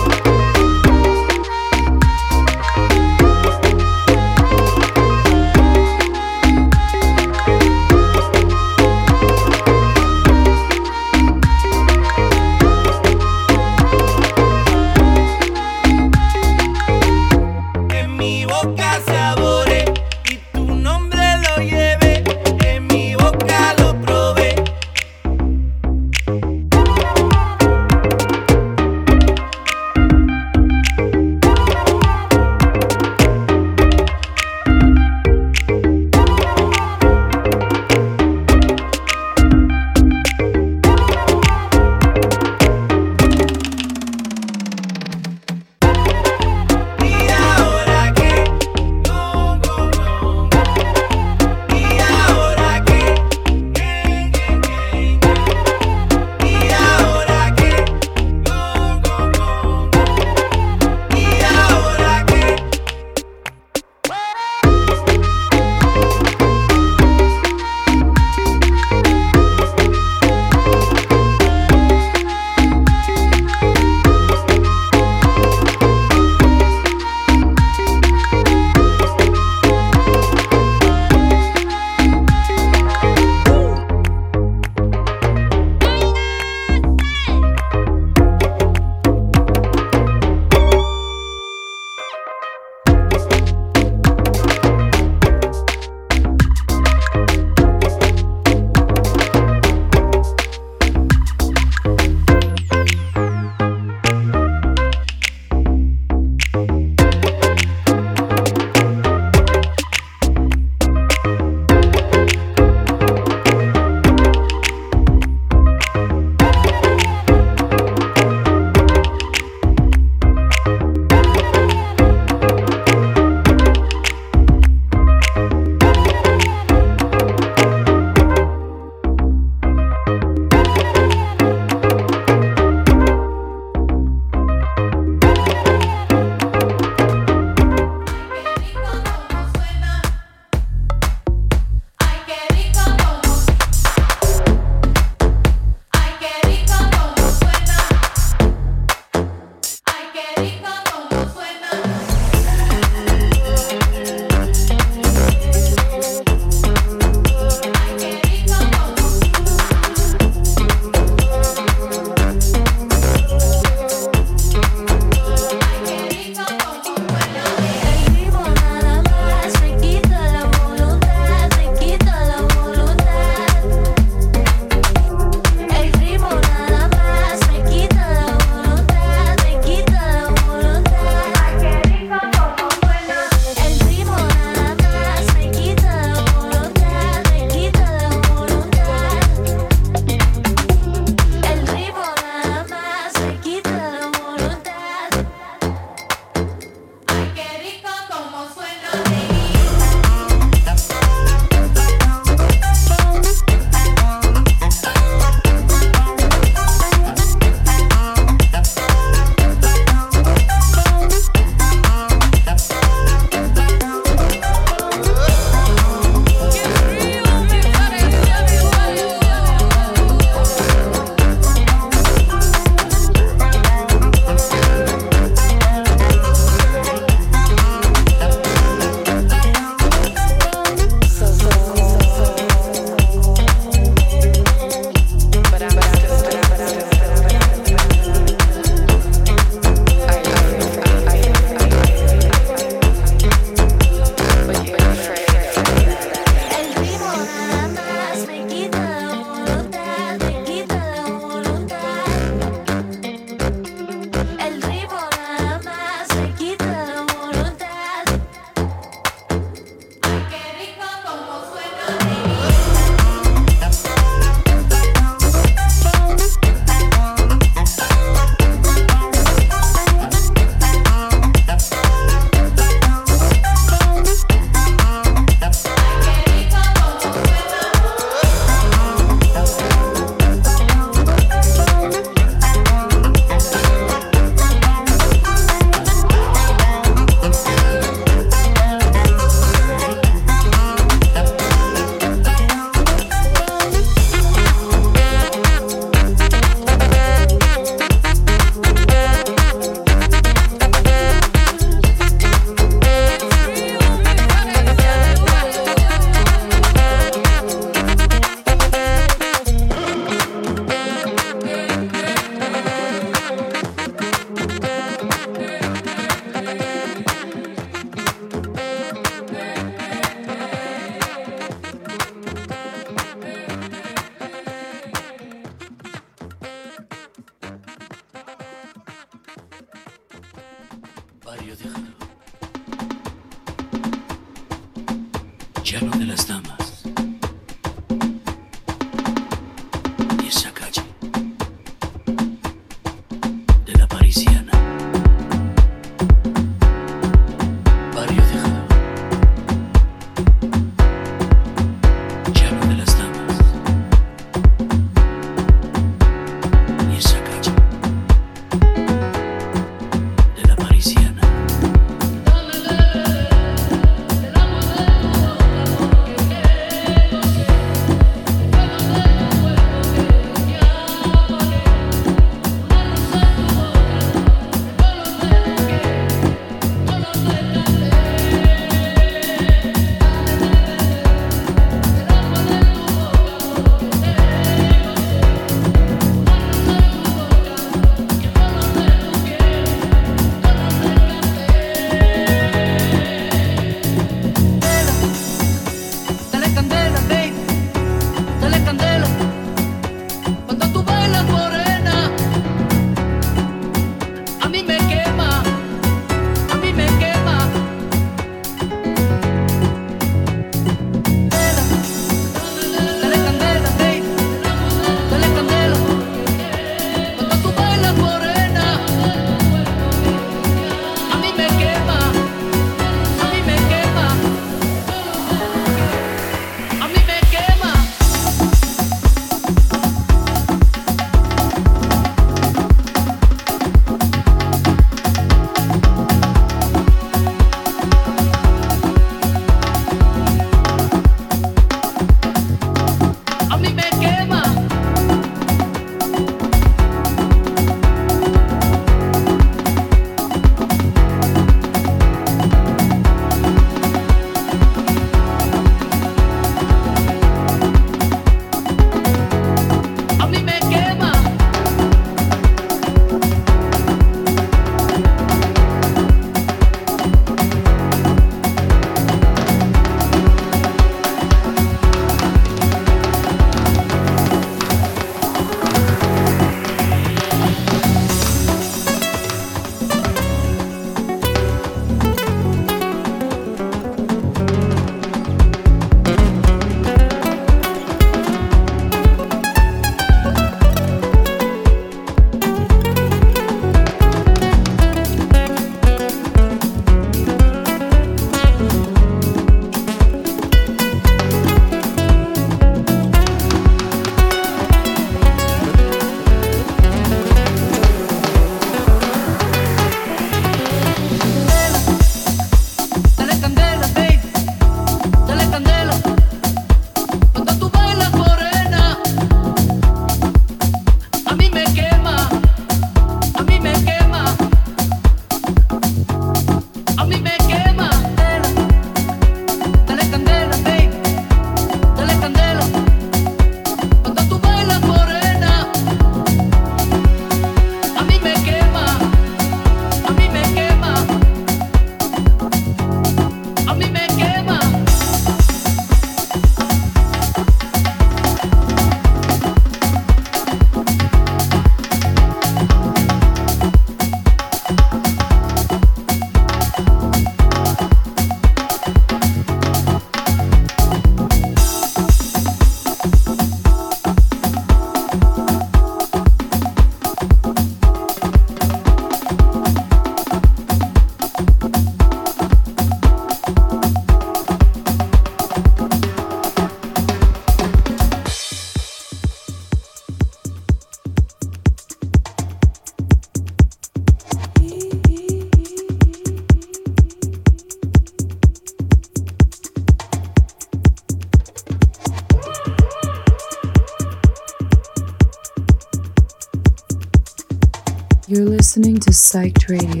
Psyched 599.31 599.69
Radio, 599.69 600.00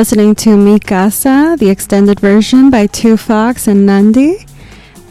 listening 0.00 0.34
to 0.34 0.56
Mi 0.56 0.78
Casa, 0.78 1.56
the 1.58 1.68
extended 1.68 2.18
version 2.20 2.70
by 2.70 2.86
Two 2.86 3.18
Fox 3.18 3.66
and 3.68 3.84
Nandi. 3.84 4.46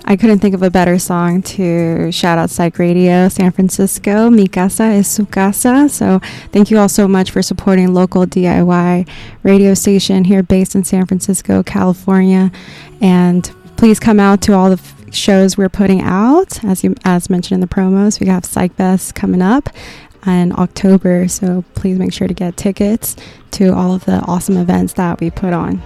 I 0.06 0.16
couldn't 0.16 0.40
think 0.40 0.56
of 0.56 0.64
a 0.64 0.72
better 0.72 0.98
song 0.98 1.44
to 1.44 2.12
shout 2.12 2.40
out 2.40 2.50
Psych 2.50 2.80
Radio 2.80 3.30
San 3.30 3.52
Francisco. 3.52 4.32
Mi 4.32 4.48
casa 4.48 4.86
es 4.86 5.08
su 5.08 5.28
casa. 5.28 5.88
So 5.90 6.20
thank 6.52 6.72
you 6.72 6.80
all 6.80 6.90
so 6.90 7.08
much 7.08 7.30
for 7.30 7.44
supporting 7.44 7.94
local 7.94 8.26
DIY 8.26 9.08
radio 9.44 9.76
station 9.76 10.24
here 10.24 10.42
based 10.42 10.74
in 10.74 10.84
San 10.84 11.06
Francisco, 11.06 11.62
California. 11.62 12.52
And 13.00 13.48
please 13.78 14.00
come 14.00 14.20
out 14.20 14.42
to 14.42 14.54
all 14.54 14.72
the 14.72 14.82
shows 15.12 15.56
we're 15.56 15.70
putting 15.70 16.02
out. 16.02 16.64
As 16.64 16.84
you 16.84 16.96
as 17.06 17.30
mentioned 17.30 17.58
in 17.58 17.62
the 17.62 17.68
promos, 17.68 18.20
we 18.20 18.26
have 18.26 18.44
Psych 18.44 18.74
Fest 18.74 19.14
coming 19.14 19.44
up 19.44 19.70
in 20.26 20.58
October. 20.58 21.28
So 21.28 21.64
please 21.76 21.98
make 21.98 22.14
sure 22.14 22.28
to 22.28 22.34
get 22.34 22.58
tickets 22.58 23.16
to 23.52 23.74
all 23.74 23.94
of 23.94 24.06
the 24.06 24.20
awesome 24.28 24.58
events 24.58 24.94
that 24.94 25.20
we 25.20 25.30
put 25.30 25.54
on. 25.54 25.82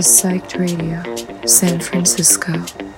Psyched 0.00 0.58
Radio, 0.58 1.46
San 1.46 1.78
Francisco. 1.78 2.89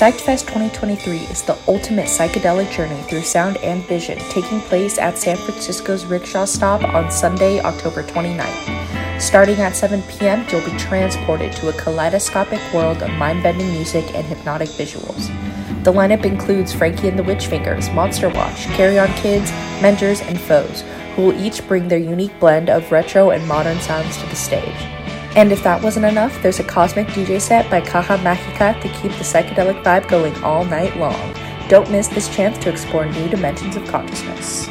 PsychFest 0.00 0.46
2023 0.46 1.18
is 1.24 1.42
the 1.42 1.58
ultimate 1.68 2.06
psychedelic 2.06 2.72
journey 2.72 3.02
through 3.02 3.20
sound 3.20 3.58
and 3.58 3.84
vision, 3.84 4.18
taking 4.30 4.58
place 4.62 4.96
at 4.96 5.18
San 5.18 5.36
Francisco's 5.36 6.06
Rickshaw 6.06 6.46
Stop 6.46 6.82
on 6.94 7.10
Sunday, 7.10 7.60
October 7.60 8.02
29th. 8.04 9.20
Starting 9.20 9.60
at 9.60 9.76
7 9.76 10.00
p.m., 10.04 10.46
you'll 10.50 10.64
be 10.64 10.74
transported 10.78 11.52
to 11.52 11.68
a 11.68 11.74
kaleidoscopic 11.74 12.62
world 12.72 13.02
of 13.02 13.10
mind 13.18 13.42
bending 13.42 13.70
music 13.72 14.14
and 14.14 14.26
hypnotic 14.26 14.70
visuals. 14.70 15.26
The 15.84 15.92
lineup 15.92 16.24
includes 16.24 16.72
Frankie 16.72 17.08
and 17.08 17.18
the 17.18 17.22
Witchfingers, 17.22 17.94
Monster 17.94 18.30
Watch, 18.30 18.64
Carry 18.68 18.98
On 18.98 19.08
Kids, 19.16 19.50
Mentors, 19.82 20.22
and 20.22 20.40
Foes, 20.40 20.82
who 21.14 21.26
will 21.26 21.38
each 21.38 21.68
bring 21.68 21.88
their 21.88 21.98
unique 21.98 22.40
blend 22.40 22.70
of 22.70 22.90
retro 22.90 23.32
and 23.32 23.46
modern 23.46 23.78
sounds 23.80 24.16
to 24.16 24.26
the 24.28 24.34
stage. 24.34 24.89
And 25.40 25.52
if 25.52 25.62
that 25.62 25.82
wasn't 25.82 26.04
enough, 26.04 26.42
there's 26.42 26.60
a 26.60 26.64
cosmic 26.64 27.06
DJ 27.06 27.40
set 27.40 27.70
by 27.70 27.80
Caja 27.80 28.18
Magica 28.18 28.78
to 28.78 28.88
keep 29.00 29.10
the 29.12 29.24
psychedelic 29.24 29.82
vibe 29.82 30.06
going 30.06 30.36
all 30.44 30.66
night 30.66 30.94
long. 30.98 31.34
Don't 31.66 31.90
miss 31.90 32.08
this 32.08 32.28
chance 32.28 32.58
to 32.58 32.68
explore 32.68 33.06
new 33.06 33.26
dimensions 33.26 33.74
of 33.74 33.86
consciousness. 33.86 34.68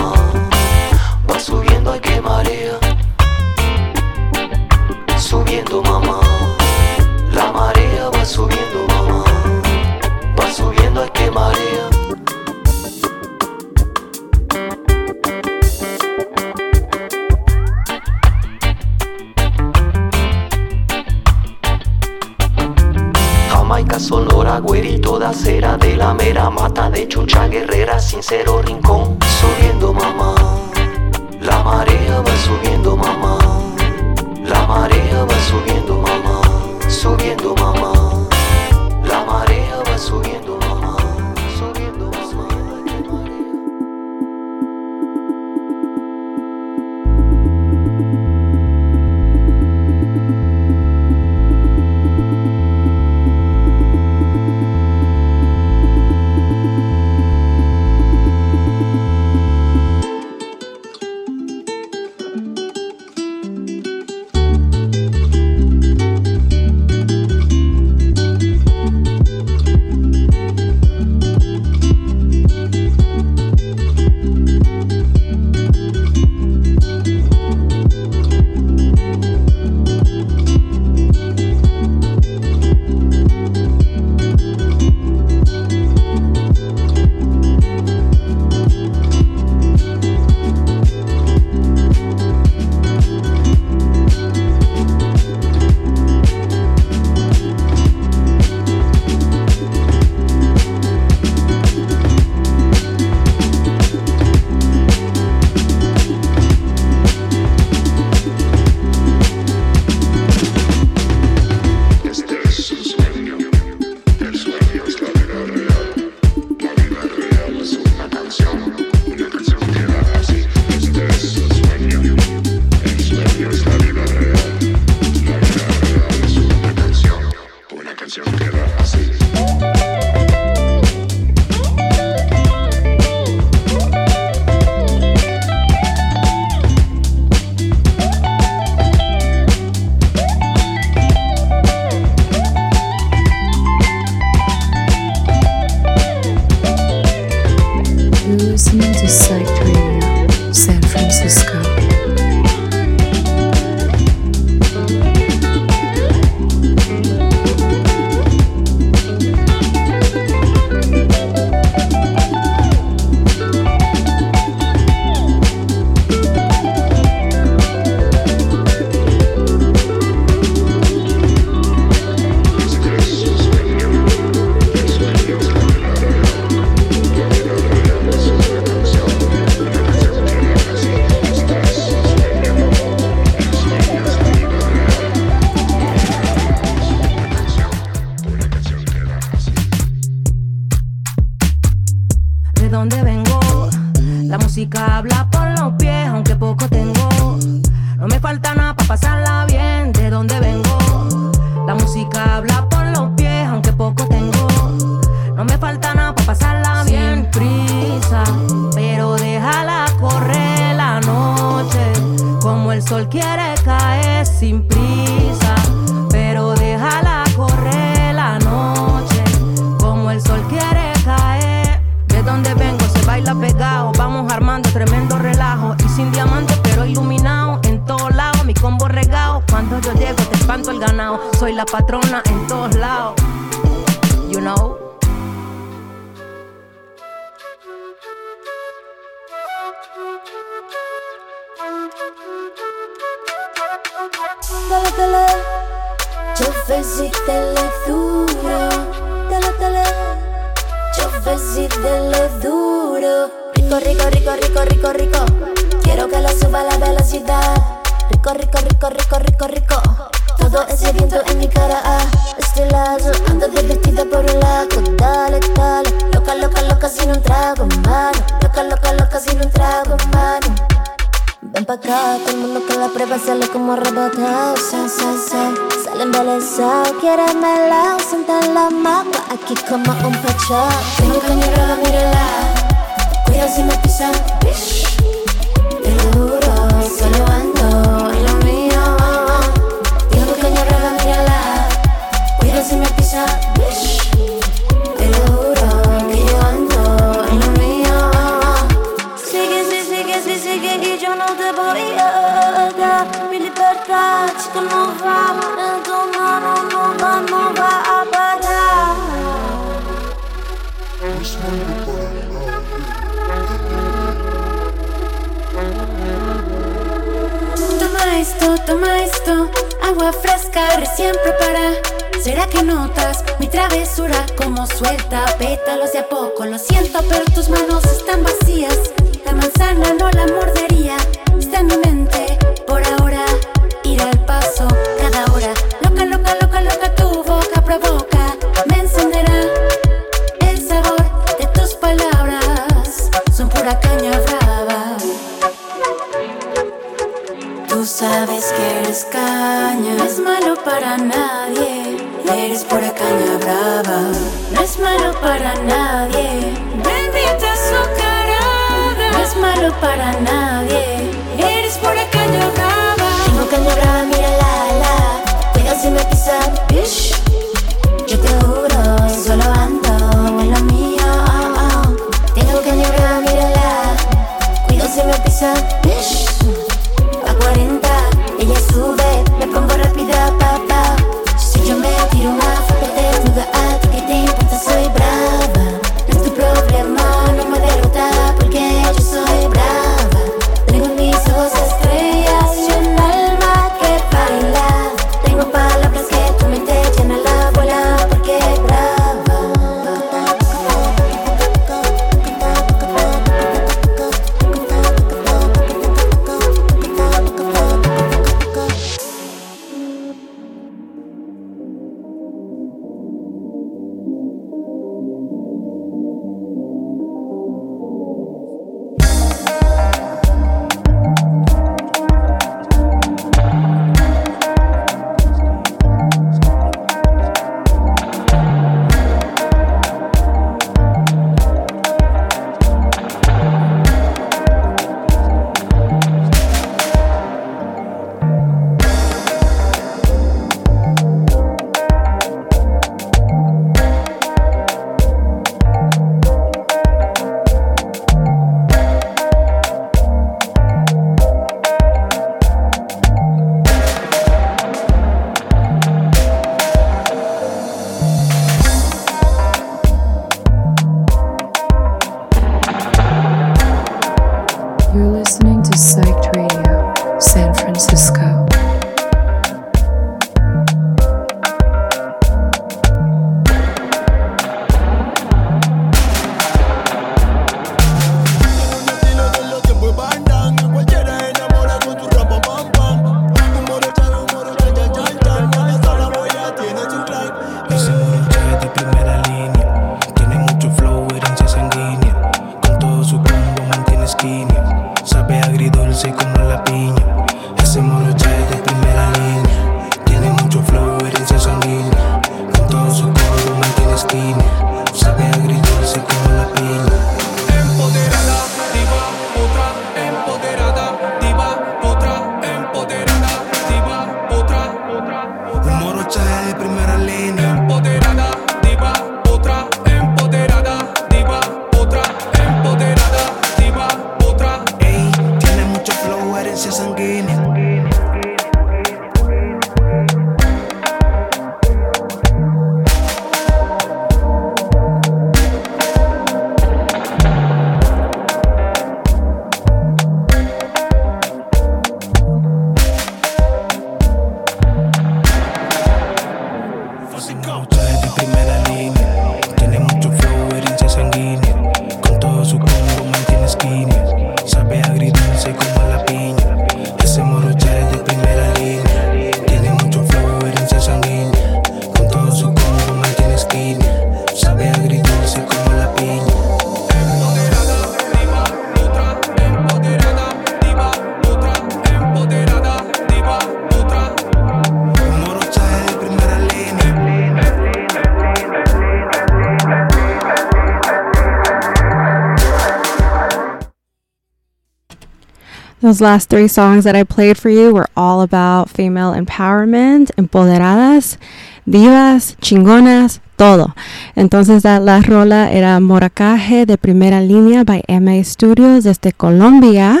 Those 585.86 586.00
last 586.00 586.28
three 586.28 586.48
songs 586.48 586.82
that 586.82 586.96
I 586.96 587.04
played 587.04 587.38
for 587.38 587.48
you 587.48 587.72
were 587.72 587.86
all 587.96 588.20
about 588.20 588.68
female 588.68 589.14
empowerment, 589.14 590.10
empoderadas, 590.16 591.16
divas, 591.64 592.36
chingonas, 592.40 593.20
todo. 593.36 593.72
Entonces 594.16 594.64
la, 594.64 594.80
la 594.80 595.00
rola 595.00 595.52
era 595.52 595.78
Moracaje 595.78 596.66
de 596.66 596.76
primera 596.76 597.20
línea 597.20 597.62
by 597.62 597.84
MA 598.00 598.24
Studios 598.24 598.82
desde 598.82 599.12
Colombia 599.12 600.00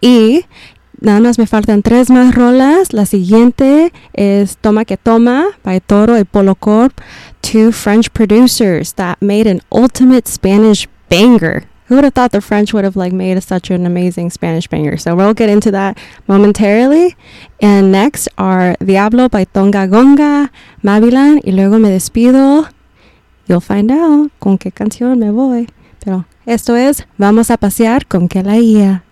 y 0.00 0.46
nada 1.00 1.20
más 1.20 1.38
me 1.38 1.46
faltan 1.46 1.82
tres 1.82 2.10
más 2.10 2.34
rolas. 2.34 2.92
La 2.92 3.06
siguiente 3.06 3.92
es 4.14 4.56
Toma 4.56 4.84
que 4.84 4.96
Toma 4.96 5.44
by 5.62 5.80
Toro 5.80 6.18
y 6.18 6.24
Polo 6.24 6.56
Corp, 6.56 6.92
two 7.40 7.70
French 7.70 8.10
producers 8.10 8.94
that 8.94 9.18
made 9.20 9.48
an 9.48 9.60
ultimate 9.70 10.26
Spanish 10.26 10.88
banger. 11.08 11.68
Who 11.86 11.96
would 11.96 12.04
have 12.04 12.14
thought 12.14 12.32
the 12.32 12.40
French 12.40 12.72
would 12.72 12.84
have 12.84 12.96
like 12.96 13.12
made 13.12 13.42
such 13.42 13.70
an 13.70 13.84
amazing 13.84 14.30
Spanish 14.30 14.66
banger? 14.68 14.96
So 14.96 15.14
we'll 15.14 15.34
get 15.34 15.50
into 15.50 15.70
that 15.72 15.98
momentarily. 16.26 17.14
And 17.60 17.92
next 17.92 18.28
are 18.38 18.74
Diablo 18.84 19.28
by 19.28 19.44
Tonga 19.44 19.86
Gonga, 19.86 20.50
Mavilan, 20.82 21.40
y 21.44 21.52
luego 21.52 21.78
me 21.78 21.90
despido. 21.90 22.70
You'll 23.46 23.60
find 23.60 23.90
out 23.90 24.30
con 24.40 24.56
qué 24.56 24.72
canción 24.72 25.18
me 25.18 25.30
voy. 25.30 25.68
Pero 26.00 26.24
esto 26.46 26.74
es 26.74 27.06
Vamos 27.18 27.50
a 27.50 27.58
pasear 27.58 28.06
con 28.06 28.28
Kelaia. 28.28 29.02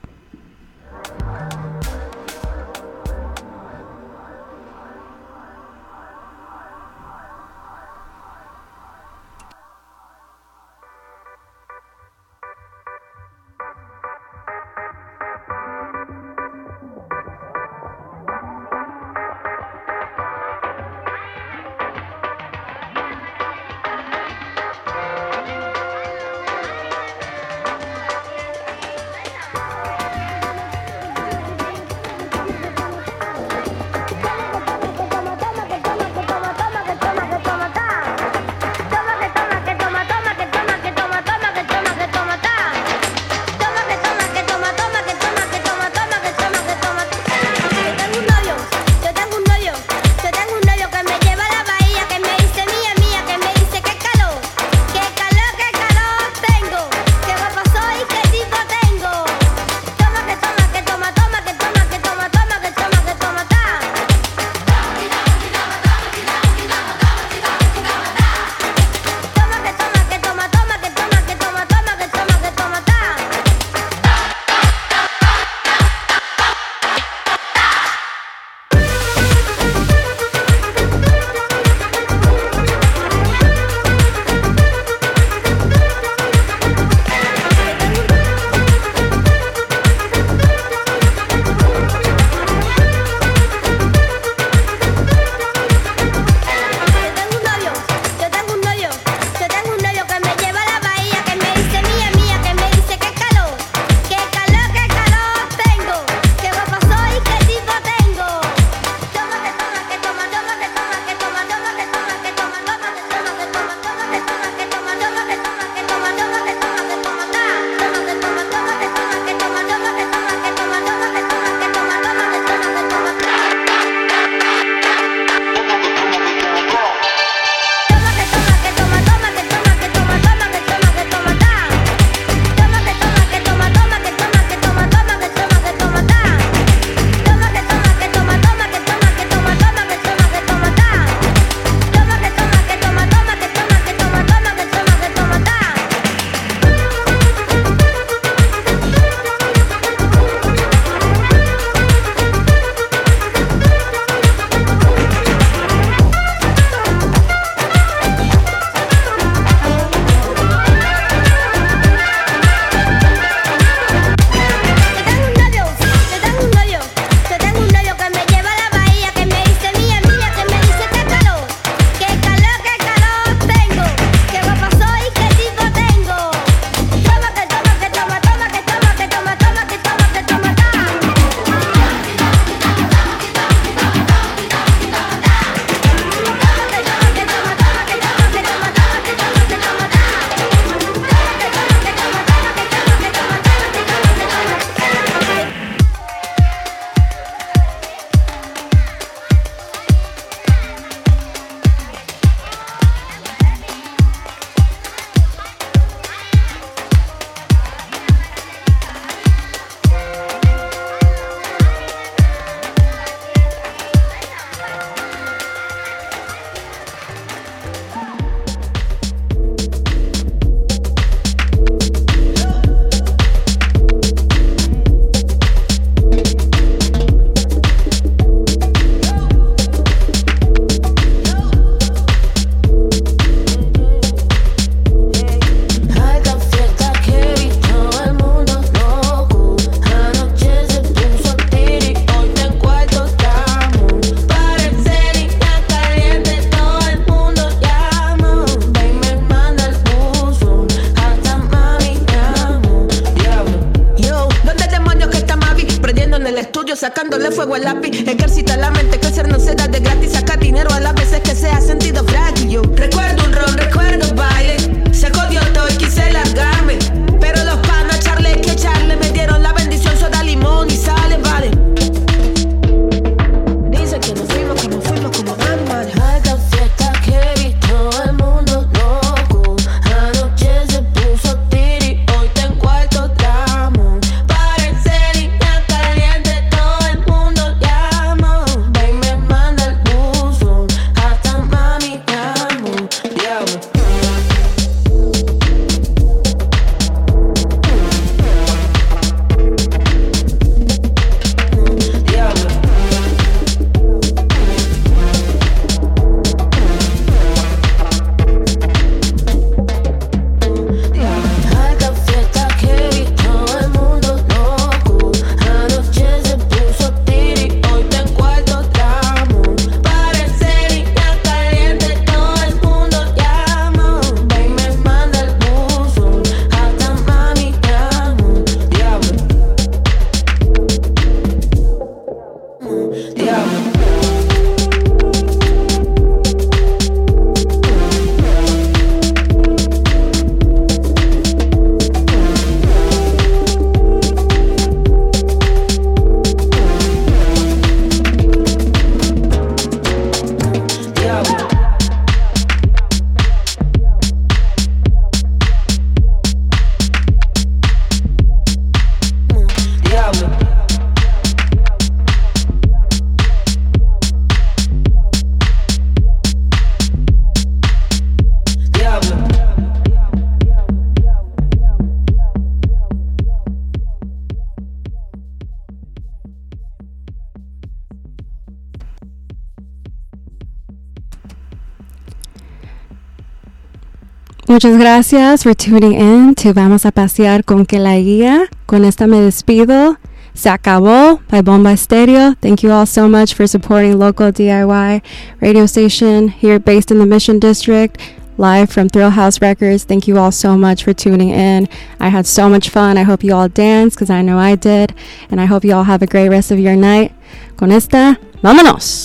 Muchas 384.62 384.78
gracias 384.78 385.42
for 385.42 385.54
tuning 385.56 385.94
in 385.94 386.36
to 386.36 386.52
Vamos 386.52 386.86
a 386.86 386.92
Pasear 386.92 387.44
con 387.44 387.66
Kelaia. 387.66 388.48
Con 388.66 388.84
esta 388.84 389.08
me 389.08 389.20
despido. 389.20 389.96
Se 390.34 390.50
acabó 390.50 391.20
by 391.28 391.42
Bomba 391.42 391.76
Stereo. 391.76 392.36
Thank 392.40 392.62
you 392.62 392.70
all 392.70 392.86
so 392.86 393.08
much 393.08 393.34
for 393.34 393.48
supporting 393.48 393.98
local 393.98 394.30
DIY 394.30 395.02
radio 395.40 395.66
station 395.66 396.28
here 396.28 396.60
based 396.60 396.92
in 396.92 397.00
the 397.00 397.06
Mission 397.06 397.40
District. 397.40 398.00
Live 398.38 398.70
from 398.70 398.88
Thrillhouse 398.88 399.42
Records. 399.42 399.82
Thank 399.82 400.06
you 400.06 400.16
all 400.16 400.30
so 400.30 400.56
much 400.56 400.84
for 400.84 400.94
tuning 400.94 401.30
in. 401.30 401.68
I 401.98 402.10
had 402.10 402.24
so 402.24 402.48
much 402.48 402.68
fun. 402.68 402.96
I 402.96 403.02
hope 403.02 403.24
you 403.24 403.34
all 403.34 403.48
danced 403.48 403.96
because 403.96 404.10
I 404.10 404.22
know 404.22 404.38
I 404.38 404.54
did. 404.54 404.94
And 405.28 405.40
I 405.40 405.46
hope 405.46 405.64
you 405.64 405.74
all 405.74 405.86
have 405.86 406.02
a 406.02 406.06
great 406.06 406.28
rest 406.28 406.52
of 406.52 406.60
your 406.60 406.76
night. 406.76 407.10
Con 407.56 407.72
esta, 407.72 408.16
vámonos. 408.44 409.01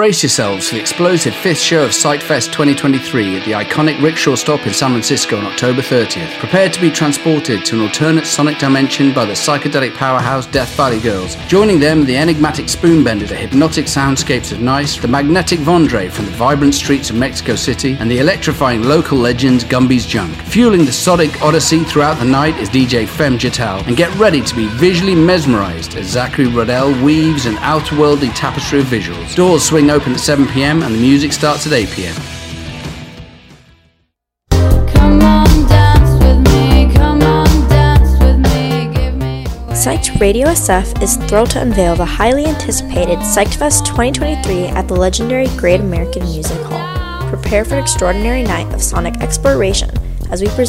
Brace 0.00 0.22
yourselves 0.22 0.70
for 0.70 0.76
the 0.76 0.80
explosive 0.80 1.34
fifth 1.34 1.60
show 1.60 1.84
of 1.84 1.90
PsychFest 1.90 2.52
2023 2.52 3.36
at 3.36 3.44
the 3.44 3.52
iconic 3.52 4.00
rickshaw 4.02 4.34
stop 4.34 4.66
in 4.66 4.72
San 4.72 4.92
Francisco 4.92 5.36
on 5.36 5.44
October 5.44 5.82
30th. 5.82 6.38
Prepare 6.38 6.70
to 6.70 6.80
be 6.80 6.90
transported 6.90 7.66
to 7.66 7.74
an 7.74 7.82
alternate 7.82 8.24
sonic 8.24 8.56
dimension 8.56 9.12
by 9.12 9.26
the 9.26 9.34
psychedelic 9.34 9.94
powerhouse 9.96 10.46
Death 10.46 10.74
Valley 10.74 11.00
Girls. 11.00 11.36
Joining 11.48 11.78
them, 11.78 12.06
the 12.06 12.16
enigmatic 12.16 12.64
Spoonbender, 12.64 13.28
the 13.28 13.36
hypnotic 13.36 13.84
soundscapes 13.84 14.52
of 14.52 14.62
Nice, 14.62 14.96
the 14.96 15.06
magnetic 15.06 15.58
Vondre 15.58 16.10
from 16.10 16.24
the 16.24 16.30
vibrant 16.30 16.72
streets 16.72 17.10
of 17.10 17.16
Mexico 17.16 17.54
City, 17.54 17.98
and 18.00 18.10
the 18.10 18.20
electrifying 18.20 18.84
local 18.84 19.18
legend 19.18 19.68
Gumby's 19.68 20.06
Junk. 20.06 20.34
Fueling 20.44 20.86
the 20.86 20.92
sonic 20.92 21.42
odyssey 21.42 21.84
throughout 21.84 22.18
the 22.18 22.24
night 22.24 22.56
is 22.56 22.70
DJ 22.70 23.06
Fem 23.06 23.36
Jatal, 23.36 23.86
and 23.86 23.98
get 23.98 24.14
ready 24.14 24.40
to 24.40 24.56
be 24.56 24.66
visually 24.68 25.14
mesmerized 25.14 25.94
as 25.96 26.06
Zachary 26.06 26.46
Rodell 26.46 27.02
weaves 27.02 27.44
an 27.44 27.56
outerworldly 27.56 28.34
tapestry 28.34 28.80
of 28.80 28.86
visuals. 28.86 29.36
Doors 29.36 29.62
swing 29.62 29.89
open 29.90 30.12
at 30.12 30.20
7 30.20 30.46
pm 30.46 30.82
and 30.82 30.94
the 30.94 31.00
music 31.00 31.32
starts 31.32 31.66
at 31.66 31.72
8 31.72 31.88
pm. 31.90 32.14
Psyched 39.80 40.20
Radio 40.20 40.46
SF 40.48 41.02
is 41.02 41.16
thrilled 41.16 41.50
to 41.52 41.62
unveil 41.62 41.96
the 41.96 42.04
highly 42.04 42.44
anticipated 42.44 43.18
Psyched 43.20 43.54
Fest 43.54 43.86
2023 43.86 44.66
at 44.66 44.86
the 44.86 44.94
legendary 44.94 45.48
Great 45.56 45.80
American 45.80 46.22
Music 46.24 46.60
Hall. 46.64 47.30
Prepare 47.30 47.64
for 47.64 47.76
an 47.76 47.82
extraordinary 47.82 48.42
night 48.42 48.70
of 48.74 48.82
sonic 48.82 49.16
exploration 49.22 49.90
as 50.30 50.42
we 50.42 50.48
present 50.48 50.68